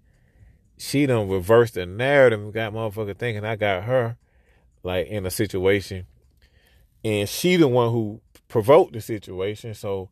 [0.76, 4.16] she done reversed the narrative got motherfucker thinking I got her
[4.82, 6.06] like in a situation.
[7.04, 9.74] And she the one who provoked the situation.
[9.74, 10.10] So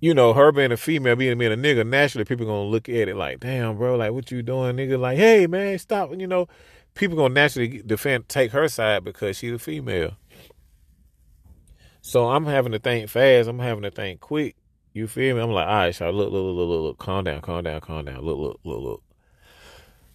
[0.00, 3.08] you know, her being a female, being, being a nigga, naturally people gonna look at
[3.08, 4.98] it like, damn, bro, like what you doing, nigga?
[4.98, 6.10] Like, hey man, stop.
[6.16, 6.46] You know,
[6.94, 10.16] people gonna naturally defend take her side because she's a female.
[12.00, 13.48] So I'm having to think fast.
[13.48, 14.56] I'm having to think quick.
[14.94, 15.42] You feel me?
[15.42, 18.04] I'm like, all right, so look, look, look, look, look, calm down, calm down, calm
[18.04, 18.24] down.
[18.24, 19.02] Look, look, look, look.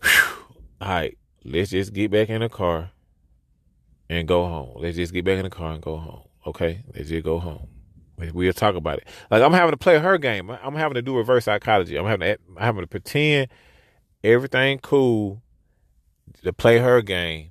[0.01, 0.55] Whew.
[0.81, 2.91] All right, let's just get back in the car
[4.09, 4.73] and go home.
[4.75, 6.23] Let's just get back in the car and go home.
[6.45, 7.67] Okay, let's just go home.
[8.17, 9.07] We'll talk about it.
[9.31, 10.49] Like I'm having to play her game.
[10.49, 11.97] I'm having to do reverse psychology.
[11.97, 13.47] I'm having to I'm having to pretend
[14.23, 15.41] everything cool
[16.43, 17.49] to play her game.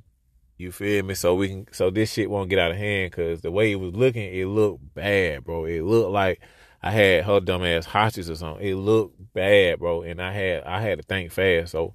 [0.57, 1.15] You feel me?
[1.15, 3.77] So we can so this shit won't get out of hand because the way it
[3.77, 5.65] was looking, it looked bad, bro.
[5.65, 6.41] It looked like
[6.83, 8.65] I had her dumb ass hostage or something.
[8.65, 10.03] It looked bad, bro.
[10.03, 11.73] And I had I had to think fast.
[11.73, 11.95] So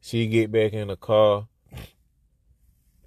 [0.00, 1.48] she get back in the car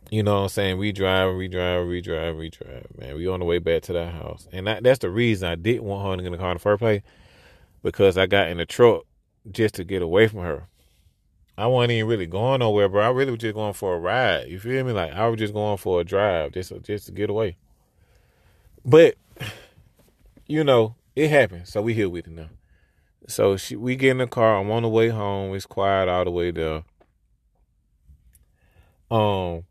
[0.10, 0.78] you know what I'm saying?
[0.78, 3.16] We drive, we drive, we drive, we drive, man.
[3.16, 4.48] We on the way back to that house.
[4.52, 6.56] And that, that's the reason I didn't want her to get in the car in
[6.56, 7.02] the first place.
[7.84, 9.04] because I got in the truck
[9.52, 10.68] just to get away from her.
[11.58, 13.04] I wasn't even really going nowhere, bro.
[13.04, 14.48] I really was just going for a ride.
[14.48, 14.94] You feel me?
[14.94, 17.58] Like I was just going for a drive, just just to get away.
[18.86, 19.16] But
[20.48, 22.50] you know, it happened, so we here with it now.
[23.28, 24.60] So she, we get in the car.
[24.60, 25.54] I'm on the way home.
[25.56, 26.84] It's quiet all the way there.
[29.12, 29.64] Um,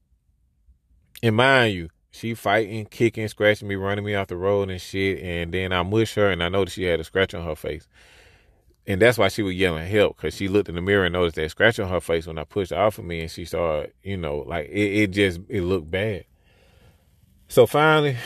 [1.22, 5.22] and mind you, she fighting, kicking, scratching me, running me off the road and shit.
[5.22, 7.86] And then I mush her, and I noticed she had a scratch on her face.
[8.86, 11.36] And that's why she was yelling help because she looked in the mirror and noticed
[11.36, 14.16] that scratch on her face when I pushed off of me, and she saw, you
[14.16, 16.24] know, like it, it just it looked bad.
[17.48, 18.16] So finally,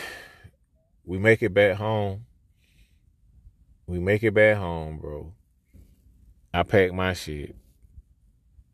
[1.04, 2.26] we make it back home.
[3.86, 5.32] We make it back home, bro.
[6.54, 7.56] I pack my shit.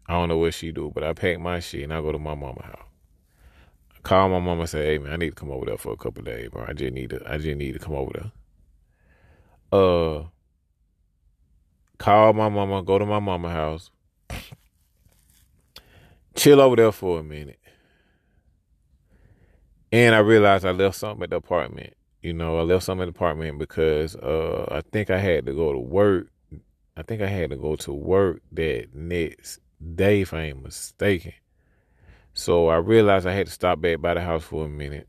[0.06, 2.18] I don't know what she do, but I pack my shit and I go to
[2.18, 2.87] my mama house.
[4.02, 5.96] Call my mama and say, "Hey man, I need to come over there for a
[5.96, 6.64] couple days, bro.
[6.66, 7.22] I just need to.
[7.26, 8.32] I just need to come over there."
[9.70, 10.24] Uh,
[11.98, 13.90] call my mama, go to my mama house,
[16.36, 17.58] chill over there for a minute,
[19.92, 21.94] and I realized I left something at the apartment.
[22.22, 25.52] You know, I left something at the apartment because uh, I think I had to
[25.52, 26.28] go to work.
[26.96, 29.60] I think I had to go to work that next
[29.94, 31.32] day, if I ain't mistaken.
[32.38, 35.08] So I realized I had to stop back by the house for a minute.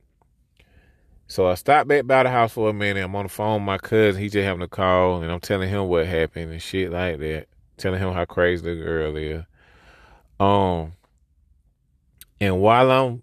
[1.27, 3.03] So I stopped back by the house for a minute.
[3.03, 4.19] I'm on the phone with my cousin.
[4.19, 7.45] He just having a call, and I'm telling him what happened and shit like that.
[7.77, 9.43] Telling him how crazy the girl is.
[10.39, 10.93] Um,
[12.41, 13.21] and while I'm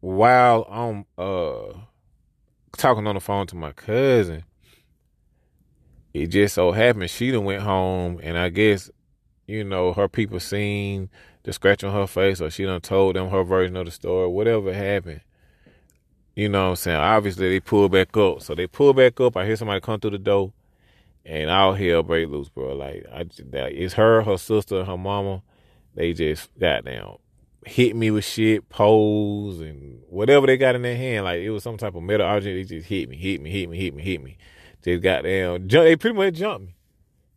[0.00, 1.78] while I'm uh
[2.76, 4.44] talking on the phone to my cousin,
[6.12, 8.90] it just so happened she done went home, and I guess
[9.46, 11.08] you know her people seen
[11.44, 14.28] the scratch on her face, or she done told them her version of the story.
[14.28, 15.20] Whatever happened,
[16.34, 16.96] you know what I'm saying?
[16.96, 18.42] Obviously, they pull back up.
[18.42, 19.36] So they pull back up.
[19.36, 20.52] I hear somebody come through the door,
[21.24, 22.74] and all hell break loose, bro.
[22.74, 25.42] Like, I, it's her, her sister, her mama.
[25.94, 27.18] They just got down,
[27.64, 31.24] hit me with shit, poles, and whatever they got in their hand.
[31.24, 32.68] Like, it was some type of metal object.
[32.68, 34.36] They just hit me, hit me, hit me, hit me, hit me.
[34.82, 35.68] Just got down.
[35.68, 36.74] Jump, they pretty much jumped me.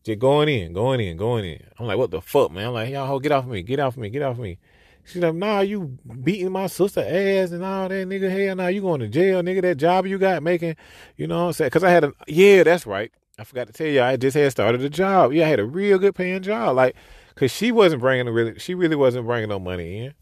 [0.08, 1.62] Just going in, going in, going in.
[1.78, 2.68] I'm like, what the fuck, man?
[2.68, 4.58] I'm like, y'all, get off of me, get off of me, get off of me.
[5.03, 8.32] She's like, nah, you beating my sister ass and all that, nigga.
[8.32, 9.64] Hell, nah, you going to jail, nigga.
[9.64, 10.78] That job you got making,
[11.18, 11.68] you know what I'm saying?
[11.68, 13.12] Because I had a, yeah, that's right.
[13.38, 15.34] I forgot to tell you, I just had started a job.
[15.34, 16.78] Yeah, I had a real good paying job.
[16.78, 16.95] Like,
[17.36, 20.14] because she wasn't bringing really, she really wasn't bringing no money in.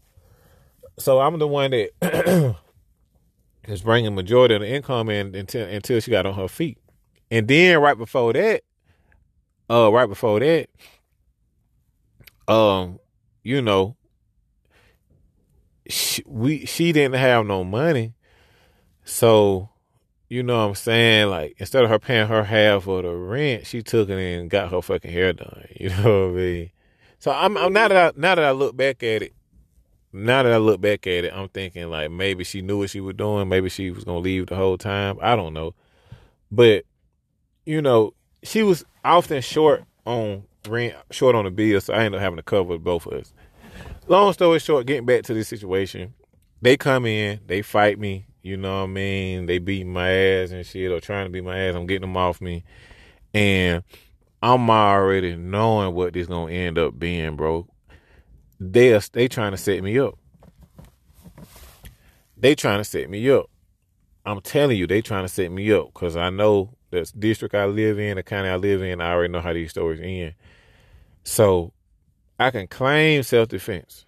[0.98, 2.56] So I'm the one that
[3.68, 6.78] is bringing majority of the income in until until she got on her feet.
[7.30, 8.62] And then right before that,
[9.70, 10.68] uh, right before that,
[12.48, 12.98] um,
[13.42, 13.96] you know,
[15.88, 18.14] she, we she didn't have no money,
[19.04, 19.70] so
[20.28, 21.30] you know what I'm saying.
[21.30, 24.70] Like instead of her paying her half of the rent, she took it and got
[24.70, 25.66] her fucking hair done.
[25.78, 26.70] You know what I mean?
[27.18, 29.34] So I'm, I'm now that I now that I look back at it,
[30.12, 33.00] now that I look back at it, I'm thinking like maybe she knew what she
[33.00, 33.48] was doing.
[33.48, 35.18] Maybe she was gonna leave the whole time.
[35.20, 35.74] I don't know,
[36.50, 36.84] but
[37.64, 42.14] you know she was often short on rent, short on the bill, so I end
[42.14, 43.32] up having to cover both of us
[44.08, 46.14] long story short, getting back to this situation,
[46.62, 49.46] they come in, they fight me, you know what I mean?
[49.46, 51.74] They beat my ass and shit, or trying to beat my ass.
[51.74, 52.64] I'm getting them off me.
[53.34, 53.82] And
[54.42, 57.66] I'm already knowing what this gonna end up being, bro.
[58.60, 60.18] They are they trying to set me up.
[62.36, 63.50] They trying to set me up.
[64.24, 67.66] I'm telling you, they trying to set me up because I know the district I
[67.66, 70.34] live in, the county I live in, I already know how these stories end.
[71.24, 71.72] So
[72.38, 74.04] I can claim self defense.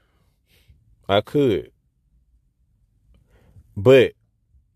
[1.09, 1.73] I could.
[3.77, 4.13] But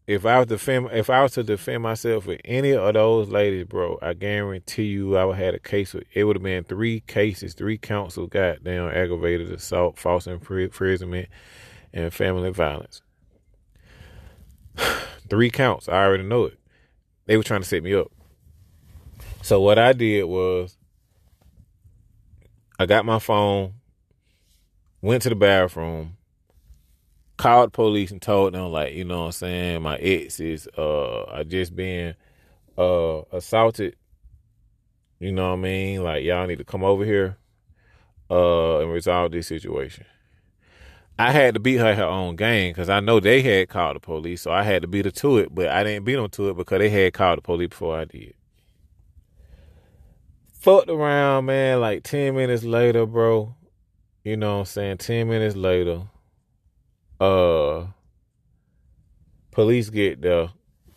[0.06, 3.64] if I was defend if I was to defend myself with any of those ladies,
[3.64, 6.64] bro, I guarantee you I would have had a case with it would have been
[6.64, 11.28] three cases, three counts of goddamn aggravated assault, false imprisonment,
[11.92, 13.02] and family violence.
[15.28, 15.88] three counts.
[15.88, 16.58] I already know it.
[17.26, 18.10] They were trying to set me up.
[19.42, 20.76] So what I did was
[22.78, 23.74] I got my phone,
[25.00, 26.16] went to the bathroom,
[27.36, 31.24] called police and told them like, you know what I'm saying, my ex is uh
[31.24, 32.14] I just been
[32.78, 33.96] uh assaulted.
[35.18, 36.02] You know what I mean?
[36.02, 37.36] Like y'all need to come over here
[38.30, 40.06] uh and resolve this situation.
[41.18, 44.00] I had to beat her her own game because I know they had called the
[44.00, 45.54] police, so I had to beat her to it.
[45.54, 48.04] But I didn't beat them to it because they had called the police before I
[48.04, 48.34] did
[50.62, 53.52] fucked around, man, like 10 minutes later, bro.
[54.22, 54.98] You know what I'm saying?
[54.98, 56.02] 10 minutes later,
[57.20, 57.86] uh,
[59.50, 60.50] police get there.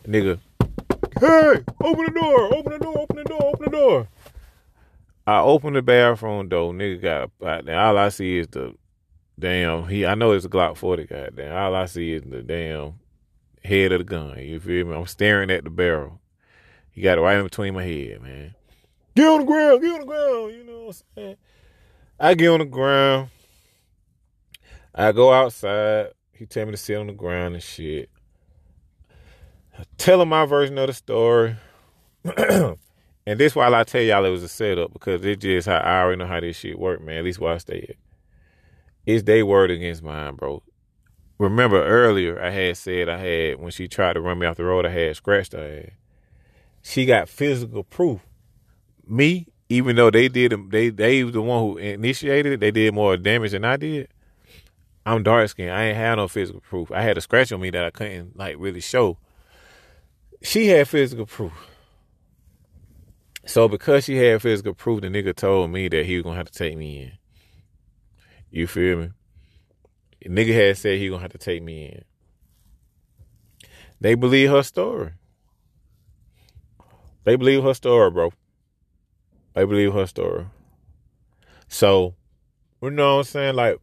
[0.03, 0.37] Nigga,
[1.19, 4.07] hey, open the door, open the door, open the door, open the door.
[5.25, 7.01] I open the bathroom door, nigga
[7.41, 8.75] got a all I see is the
[9.39, 11.55] damn he I know it's a Glock 40 goddamn.
[11.55, 12.99] All I see is the damn
[13.63, 14.39] head of the gun.
[14.39, 14.95] You feel me?
[14.95, 16.19] I'm staring at the barrel.
[16.91, 18.55] He got it right in between my head, man.
[19.15, 21.37] Get on the ground, get on the ground, you know what I'm saying?
[22.19, 23.29] I get on the ground.
[24.93, 26.11] I go outside.
[26.31, 28.09] He tell me to sit on the ground and shit.
[29.77, 31.57] I tell him my version of the story.
[32.37, 32.77] and
[33.39, 36.19] this while I tell y'all it was a setup because it's just how I already
[36.19, 37.17] know how this shit work, man.
[37.17, 38.04] At least where I stay at.
[39.05, 40.63] It's they word against mine, bro.
[41.37, 44.63] Remember earlier I had said I had when she tried to run me off the
[44.63, 45.91] road, I had scratched her ass.
[46.81, 48.21] She got physical proof.
[49.07, 52.93] Me, even though they did they they was the one who initiated it, they did
[52.93, 54.07] more damage than I did.
[55.05, 55.71] I'm dark skinned.
[55.71, 56.91] I ain't had no physical proof.
[56.91, 59.17] I had a scratch on me that I couldn't like really show.
[60.41, 61.53] She had physical proof.
[63.45, 66.49] So because she had physical proof, the nigga told me that he was gonna have
[66.49, 67.11] to take me in.
[68.55, 69.09] You feel me?
[70.25, 72.05] Nigga had said he gonna have to take me in.
[73.99, 75.11] They believe her story.
[77.25, 78.31] They believe her story, bro.
[79.55, 80.45] They believe her story.
[81.67, 82.15] So,
[82.81, 83.55] you know what I'm saying?
[83.55, 83.77] Like,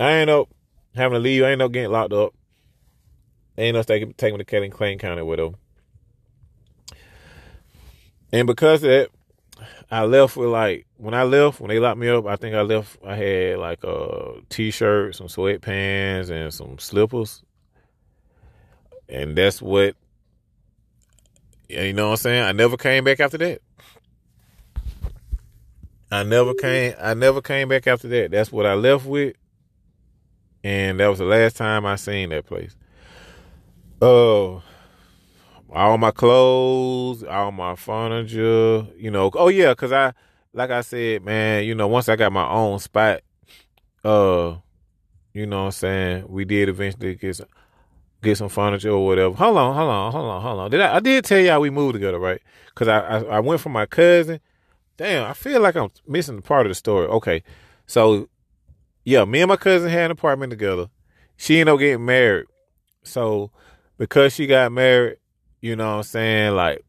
[0.00, 0.48] I ain't up
[0.96, 1.44] having to leave.
[1.44, 2.34] I ain't up getting locked up.
[3.56, 5.54] ain't up taking, taking me to Kelly Clay County with them.
[8.32, 9.10] And because of that,
[9.90, 12.26] I left with like when I left when they locked me up.
[12.26, 12.98] I think I left.
[13.04, 17.42] I had like a t-shirt, some sweatpants, and some slippers,
[19.08, 19.96] and that's what.
[21.68, 22.44] You know what I'm saying?
[22.44, 23.60] I never came back after that.
[26.12, 26.94] I never came.
[27.00, 28.30] I never came back after that.
[28.30, 29.34] That's what I left with,
[30.62, 32.76] and that was the last time I seen that place.
[34.00, 34.56] Oh.
[34.56, 34.60] Uh,
[35.76, 39.30] all my clothes, all my furniture, you know.
[39.34, 40.14] Oh yeah, cause I,
[40.54, 43.20] like I said, man, you know, once I got my own spot,
[44.02, 44.56] uh,
[45.34, 47.48] you know what I'm saying, we did eventually get some,
[48.22, 49.34] get some furniture or whatever.
[49.34, 50.70] Hold on, hold on, hold on, hold on.
[50.70, 52.40] Did I, I did tell y'all we moved together, right?
[52.74, 54.40] Cause I, I, I went from my cousin.
[54.96, 57.06] Damn, I feel like I'm missing the part of the story.
[57.08, 57.42] Okay,
[57.86, 58.30] so
[59.04, 60.88] yeah, me and my cousin had an apartment together.
[61.36, 62.46] She ended up getting married.
[63.02, 63.50] So
[63.98, 65.18] because she got married,
[65.60, 66.54] you know what I'm saying?
[66.54, 66.84] Like,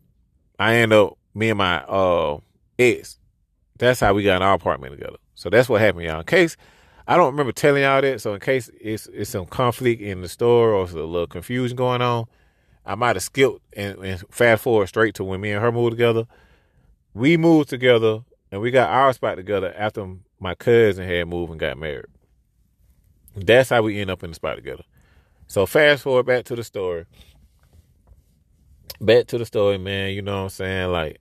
[0.60, 2.40] I end up me and my uh
[2.80, 3.20] ex.
[3.78, 5.18] That's how we got in our apartment together.
[5.36, 6.20] So that's what happened, y'all.
[6.20, 6.58] In case
[7.08, 10.30] I don't remember telling y'all that, so in case it's it's some conflict in the
[10.30, 12.26] store or a little confusion going on,
[12.86, 15.92] I might have skipped and, and fast forward straight to when me and her moved
[15.92, 16.26] together.
[17.14, 21.60] We moved together and we got our spot together after my cousin had moved and
[21.60, 22.06] got married.
[23.36, 24.84] That's how we end up in the spot together.
[25.48, 27.06] So fast forward back to the story
[29.00, 30.14] back to the story, man.
[30.14, 30.92] You know what I'm saying?
[30.92, 31.20] Like,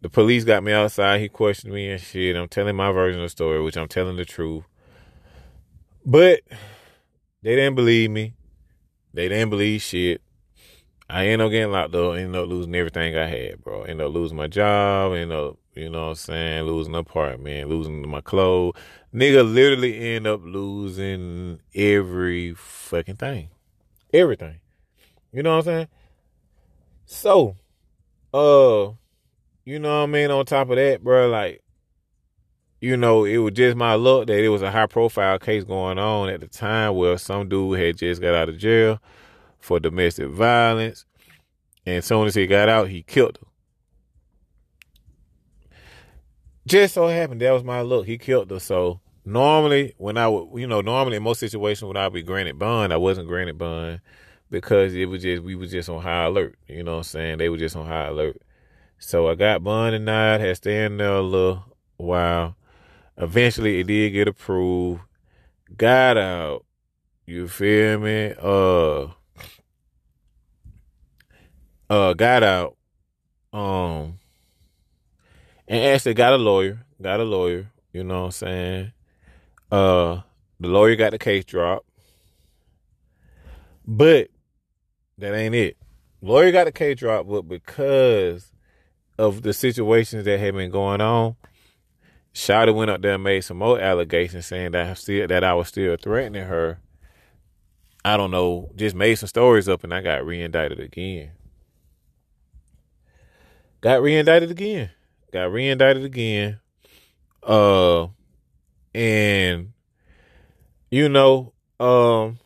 [0.00, 1.20] the police got me outside.
[1.20, 2.36] He questioned me and shit.
[2.36, 4.64] I'm telling my version of the story, which I'm telling the truth.
[6.04, 6.40] But
[7.42, 8.34] they didn't believe me.
[9.14, 10.20] They didn't believe shit.
[11.08, 12.16] I ended up getting locked up.
[12.16, 13.82] Ended up losing everything I had, bro.
[13.82, 15.12] Ended up losing my job.
[15.12, 18.74] Ended up, you know what I'm saying, losing apartment, losing my clothes.
[19.14, 23.50] Nigga literally end up losing every fucking thing.
[24.12, 24.60] Everything.
[25.32, 25.88] You know what I'm saying?
[27.12, 27.56] So,
[28.32, 28.92] uh,
[29.66, 30.30] you know what I mean?
[30.30, 31.62] On top of that, bro, like,
[32.80, 35.98] you know, it was just my luck that it was a high profile case going
[35.98, 38.98] on at the time where some dude had just got out of jail
[39.60, 41.04] for domestic violence.
[41.84, 43.46] And as soon as he got out, he killed her.
[46.66, 48.06] Just so happened that was my luck.
[48.06, 48.58] He killed her.
[48.58, 52.22] So normally, when I would, you know, normally in most situations when I would be
[52.22, 54.00] granted bond, I wasn't granted bond
[54.52, 56.56] because it was just we was just on high alert.
[56.68, 57.38] You know what I'm saying?
[57.38, 58.40] They were just on high alert.
[58.98, 61.64] So I got bond and night, had staying there a little
[61.96, 62.54] while.
[63.16, 65.00] Eventually it did get approved.
[65.76, 66.66] Got out.
[67.24, 68.34] You feel me?
[68.40, 69.08] Uh
[71.88, 72.76] uh got out.
[73.54, 74.18] Um
[75.66, 76.84] and actually got a lawyer.
[77.00, 77.70] Got a lawyer.
[77.94, 78.92] You know what I'm saying?
[79.70, 80.20] Uh
[80.60, 81.88] the lawyer got the case dropped.
[83.86, 84.28] But
[85.18, 85.76] that ain't it.
[86.20, 88.52] Lawyer got the case drop, but because
[89.18, 91.36] of the situations that had been going on,
[92.34, 95.54] Shada went up there and made some more allegations saying that I still that I
[95.54, 96.80] was still threatening her.
[98.04, 101.32] I don't know, just made some stories up and I got reindicted again.
[103.80, 104.90] Got reindicted again.
[105.32, 106.60] Got reindicted again.
[107.42, 108.08] Uh
[108.94, 109.72] and
[110.90, 112.38] you know, um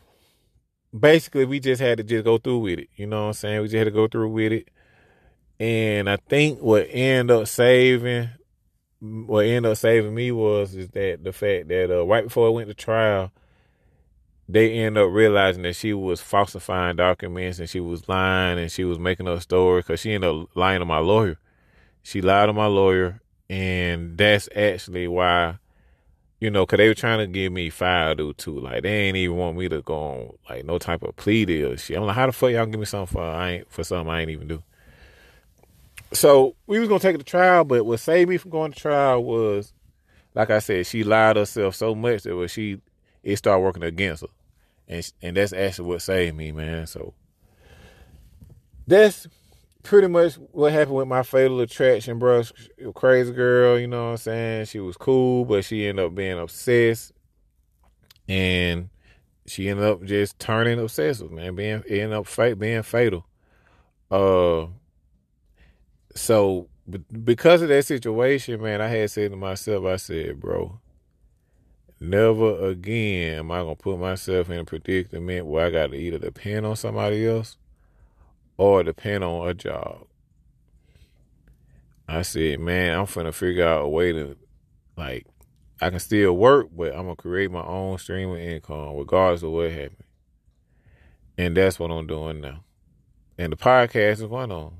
[0.99, 2.89] basically we just had to just go through with it.
[2.95, 3.61] You know what I'm saying?
[3.61, 4.69] We just had to go through with it.
[5.59, 8.29] And I think what ended up saving,
[8.99, 12.51] what ended up saving me was is that the fact that uh, right before I
[12.51, 13.31] went to trial,
[14.49, 18.83] they ended up realizing that she was falsifying documents and she was lying and she
[18.83, 21.37] was making up stories because she ended up lying to my lawyer.
[22.03, 23.19] She lied to my lawyer,
[23.49, 25.57] and that's actually why,
[26.39, 28.59] you know, because they were trying to give me five or two.
[28.59, 31.75] Like they ain't even want me to go on like no type of plea deal.
[31.75, 34.09] Shit, I'm like, how the fuck y'all give me something for I ain't for something
[34.09, 34.63] I ain't even do.
[36.13, 38.79] So we was gonna take it to trial, but what saved me from going to
[38.79, 39.73] trial was,
[40.35, 42.79] like I said, she lied herself so much that when she
[43.23, 44.29] it started working against her
[44.87, 46.87] and and that's actually what saved me, man.
[46.87, 47.13] So
[48.85, 49.27] that's
[49.87, 52.43] pretty much what happened with my fatal attraction, bro.
[52.93, 54.65] Crazy girl, you know what I'm saying?
[54.65, 57.13] She was cool, but she ended up being obsessed,
[58.27, 58.89] and
[59.45, 61.55] she ended up just turning obsessive, man.
[61.55, 63.25] Being ended up fate being fatal.
[64.11, 64.67] Uh,
[66.15, 66.67] so
[67.23, 70.79] because of that situation, man, I had said to myself, I said, bro,
[71.99, 76.65] Never again am I gonna put myself in a predicament where I gotta either depend
[76.67, 77.57] on somebody else
[78.57, 80.05] or depend on a job.
[82.07, 84.37] I said, man, I'm finna figure out a way to
[84.95, 85.27] like
[85.81, 89.51] I can still work, but I'm gonna create my own stream of income regardless of
[89.51, 90.03] what happens.
[91.37, 92.63] And that's what I'm doing now.
[93.37, 94.73] And the podcast is one on.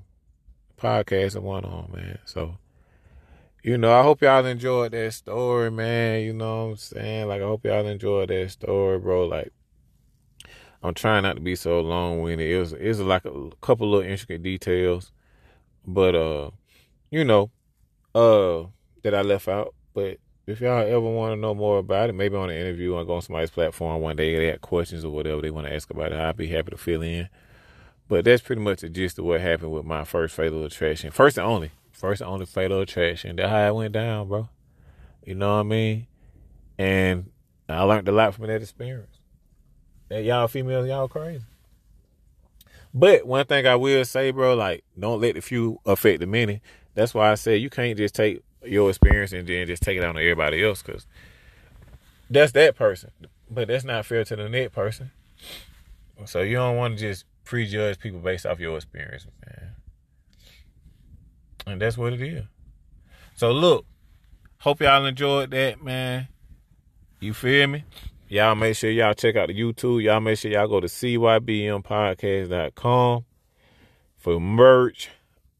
[0.78, 2.18] podcast is one on, man.
[2.26, 2.58] So
[3.64, 6.22] you know, I hope y'all enjoyed that story, man.
[6.22, 7.28] You know what I'm saying?
[7.28, 9.28] Like, I hope y'all enjoyed that story, bro.
[9.28, 9.52] Like,
[10.84, 12.50] I'm trying not to be so long winded.
[12.50, 15.12] It was, it was like a couple little intricate details,
[15.86, 16.52] but, uh,
[17.10, 17.50] you know,
[18.14, 18.68] uh,
[19.04, 19.74] that I left out.
[19.94, 23.04] But if y'all ever want to know more about it, maybe on an interview or
[23.06, 25.90] go on somebody's platform one day, they have questions or whatever they want to ask
[25.90, 27.28] about it, I'd be happy to fill in.
[28.08, 31.12] But that's pretty much the gist of what happened with my first fatal attraction.
[31.12, 31.72] First and only.
[31.92, 33.36] First and only fatal attraction.
[33.36, 34.48] That's how it went down, bro.
[35.26, 36.08] You know what I mean?
[36.78, 37.32] And
[37.68, 39.17] I learned a lot from that experience.
[40.10, 41.44] Y'all females, y'all crazy.
[42.94, 46.62] But one thing I will say, bro, like don't let the few affect the many.
[46.96, 50.04] That's why I say you can't just take your experience and then just take it
[50.04, 51.06] on to everybody else, cause
[52.30, 53.12] that's that person.
[53.50, 55.12] But that's not fair to the next person.
[56.26, 59.76] So you don't want to just prejudge people based off your experience, man.
[61.68, 62.46] And that's what it is.
[63.36, 63.86] So look,
[64.60, 66.28] hope y'all enjoyed that, man.
[67.20, 67.84] You feel me?
[68.30, 70.04] Y'all make sure y'all check out the YouTube.
[70.04, 73.24] Y'all make sure y'all go to cybmpodcast.com
[74.18, 75.10] for merch,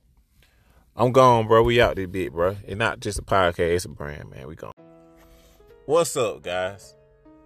[0.96, 1.60] I'm gone, bro.
[1.62, 2.54] We out this bit, bro.
[2.66, 4.46] It's not just a podcast, it's a brand, man.
[4.46, 4.72] We gone.
[5.86, 6.94] What's up, guys?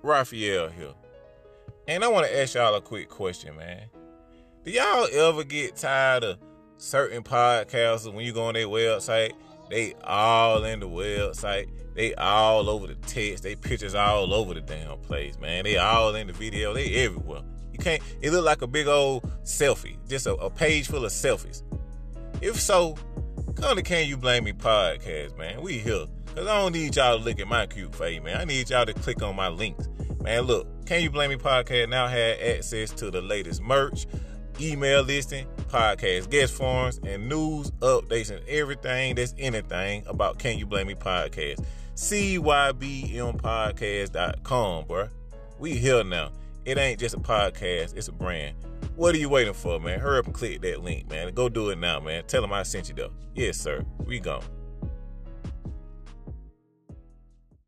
[0.02, 0.94] Raphael here.
[1.88, 3.84] And I want to ask y'all a quick question, man.
[4.62, 6.38] Do y'all ever get tired of
[6.76, 9.32] certain podcasts when you go on their website?
[9.70, 11.70] They all in the website.
[11.94, 13.42] They all over the text.
[13.42, 15.64] They pictures all over the damn place, man.
[15.64, 16.74] They all in the video.
[16.74, 17.40] They everywhere.
[17.72, 18.02] You can't.
[18.20, 21.62] It look like a big old selfie, just a, a page full of selfies.
[22.42, 22.96] If so,
[23.56, 25.62] Come to Can You Blame Me podcast, man.
[25.62, 26.04] We here.
[26.34, 28.36] Cause I don't need y'all to look at my cute face, man.
[28.36, 29.88] I need y'all to click on my links.
[30.28, 34.06] Man, look, Can You Blame Me podcast now have access to the latest merch,
[34.60, 40.66] email listing, podcast guest forms, and news updates and everything that's anything about Can You
[40.66, 41.64] Blame Me podcast.
[41.94, 45.08] CYBMpodcast.com, bro.
[45.58, 46.32] We here now.
[46.66, 48.54] It ain't just a podcast, it's a brand.
[48.96, 49.98] What are you waiting for, man?
[49.98, 51.32] Hurry up and click that link, man.
[51.32, 52.24] Go do it now, man.
[52.26, 53.12] Tell them I sent you though.
[53.34, 53.82] Yes, sir.
[54.04, 54.44] We gone.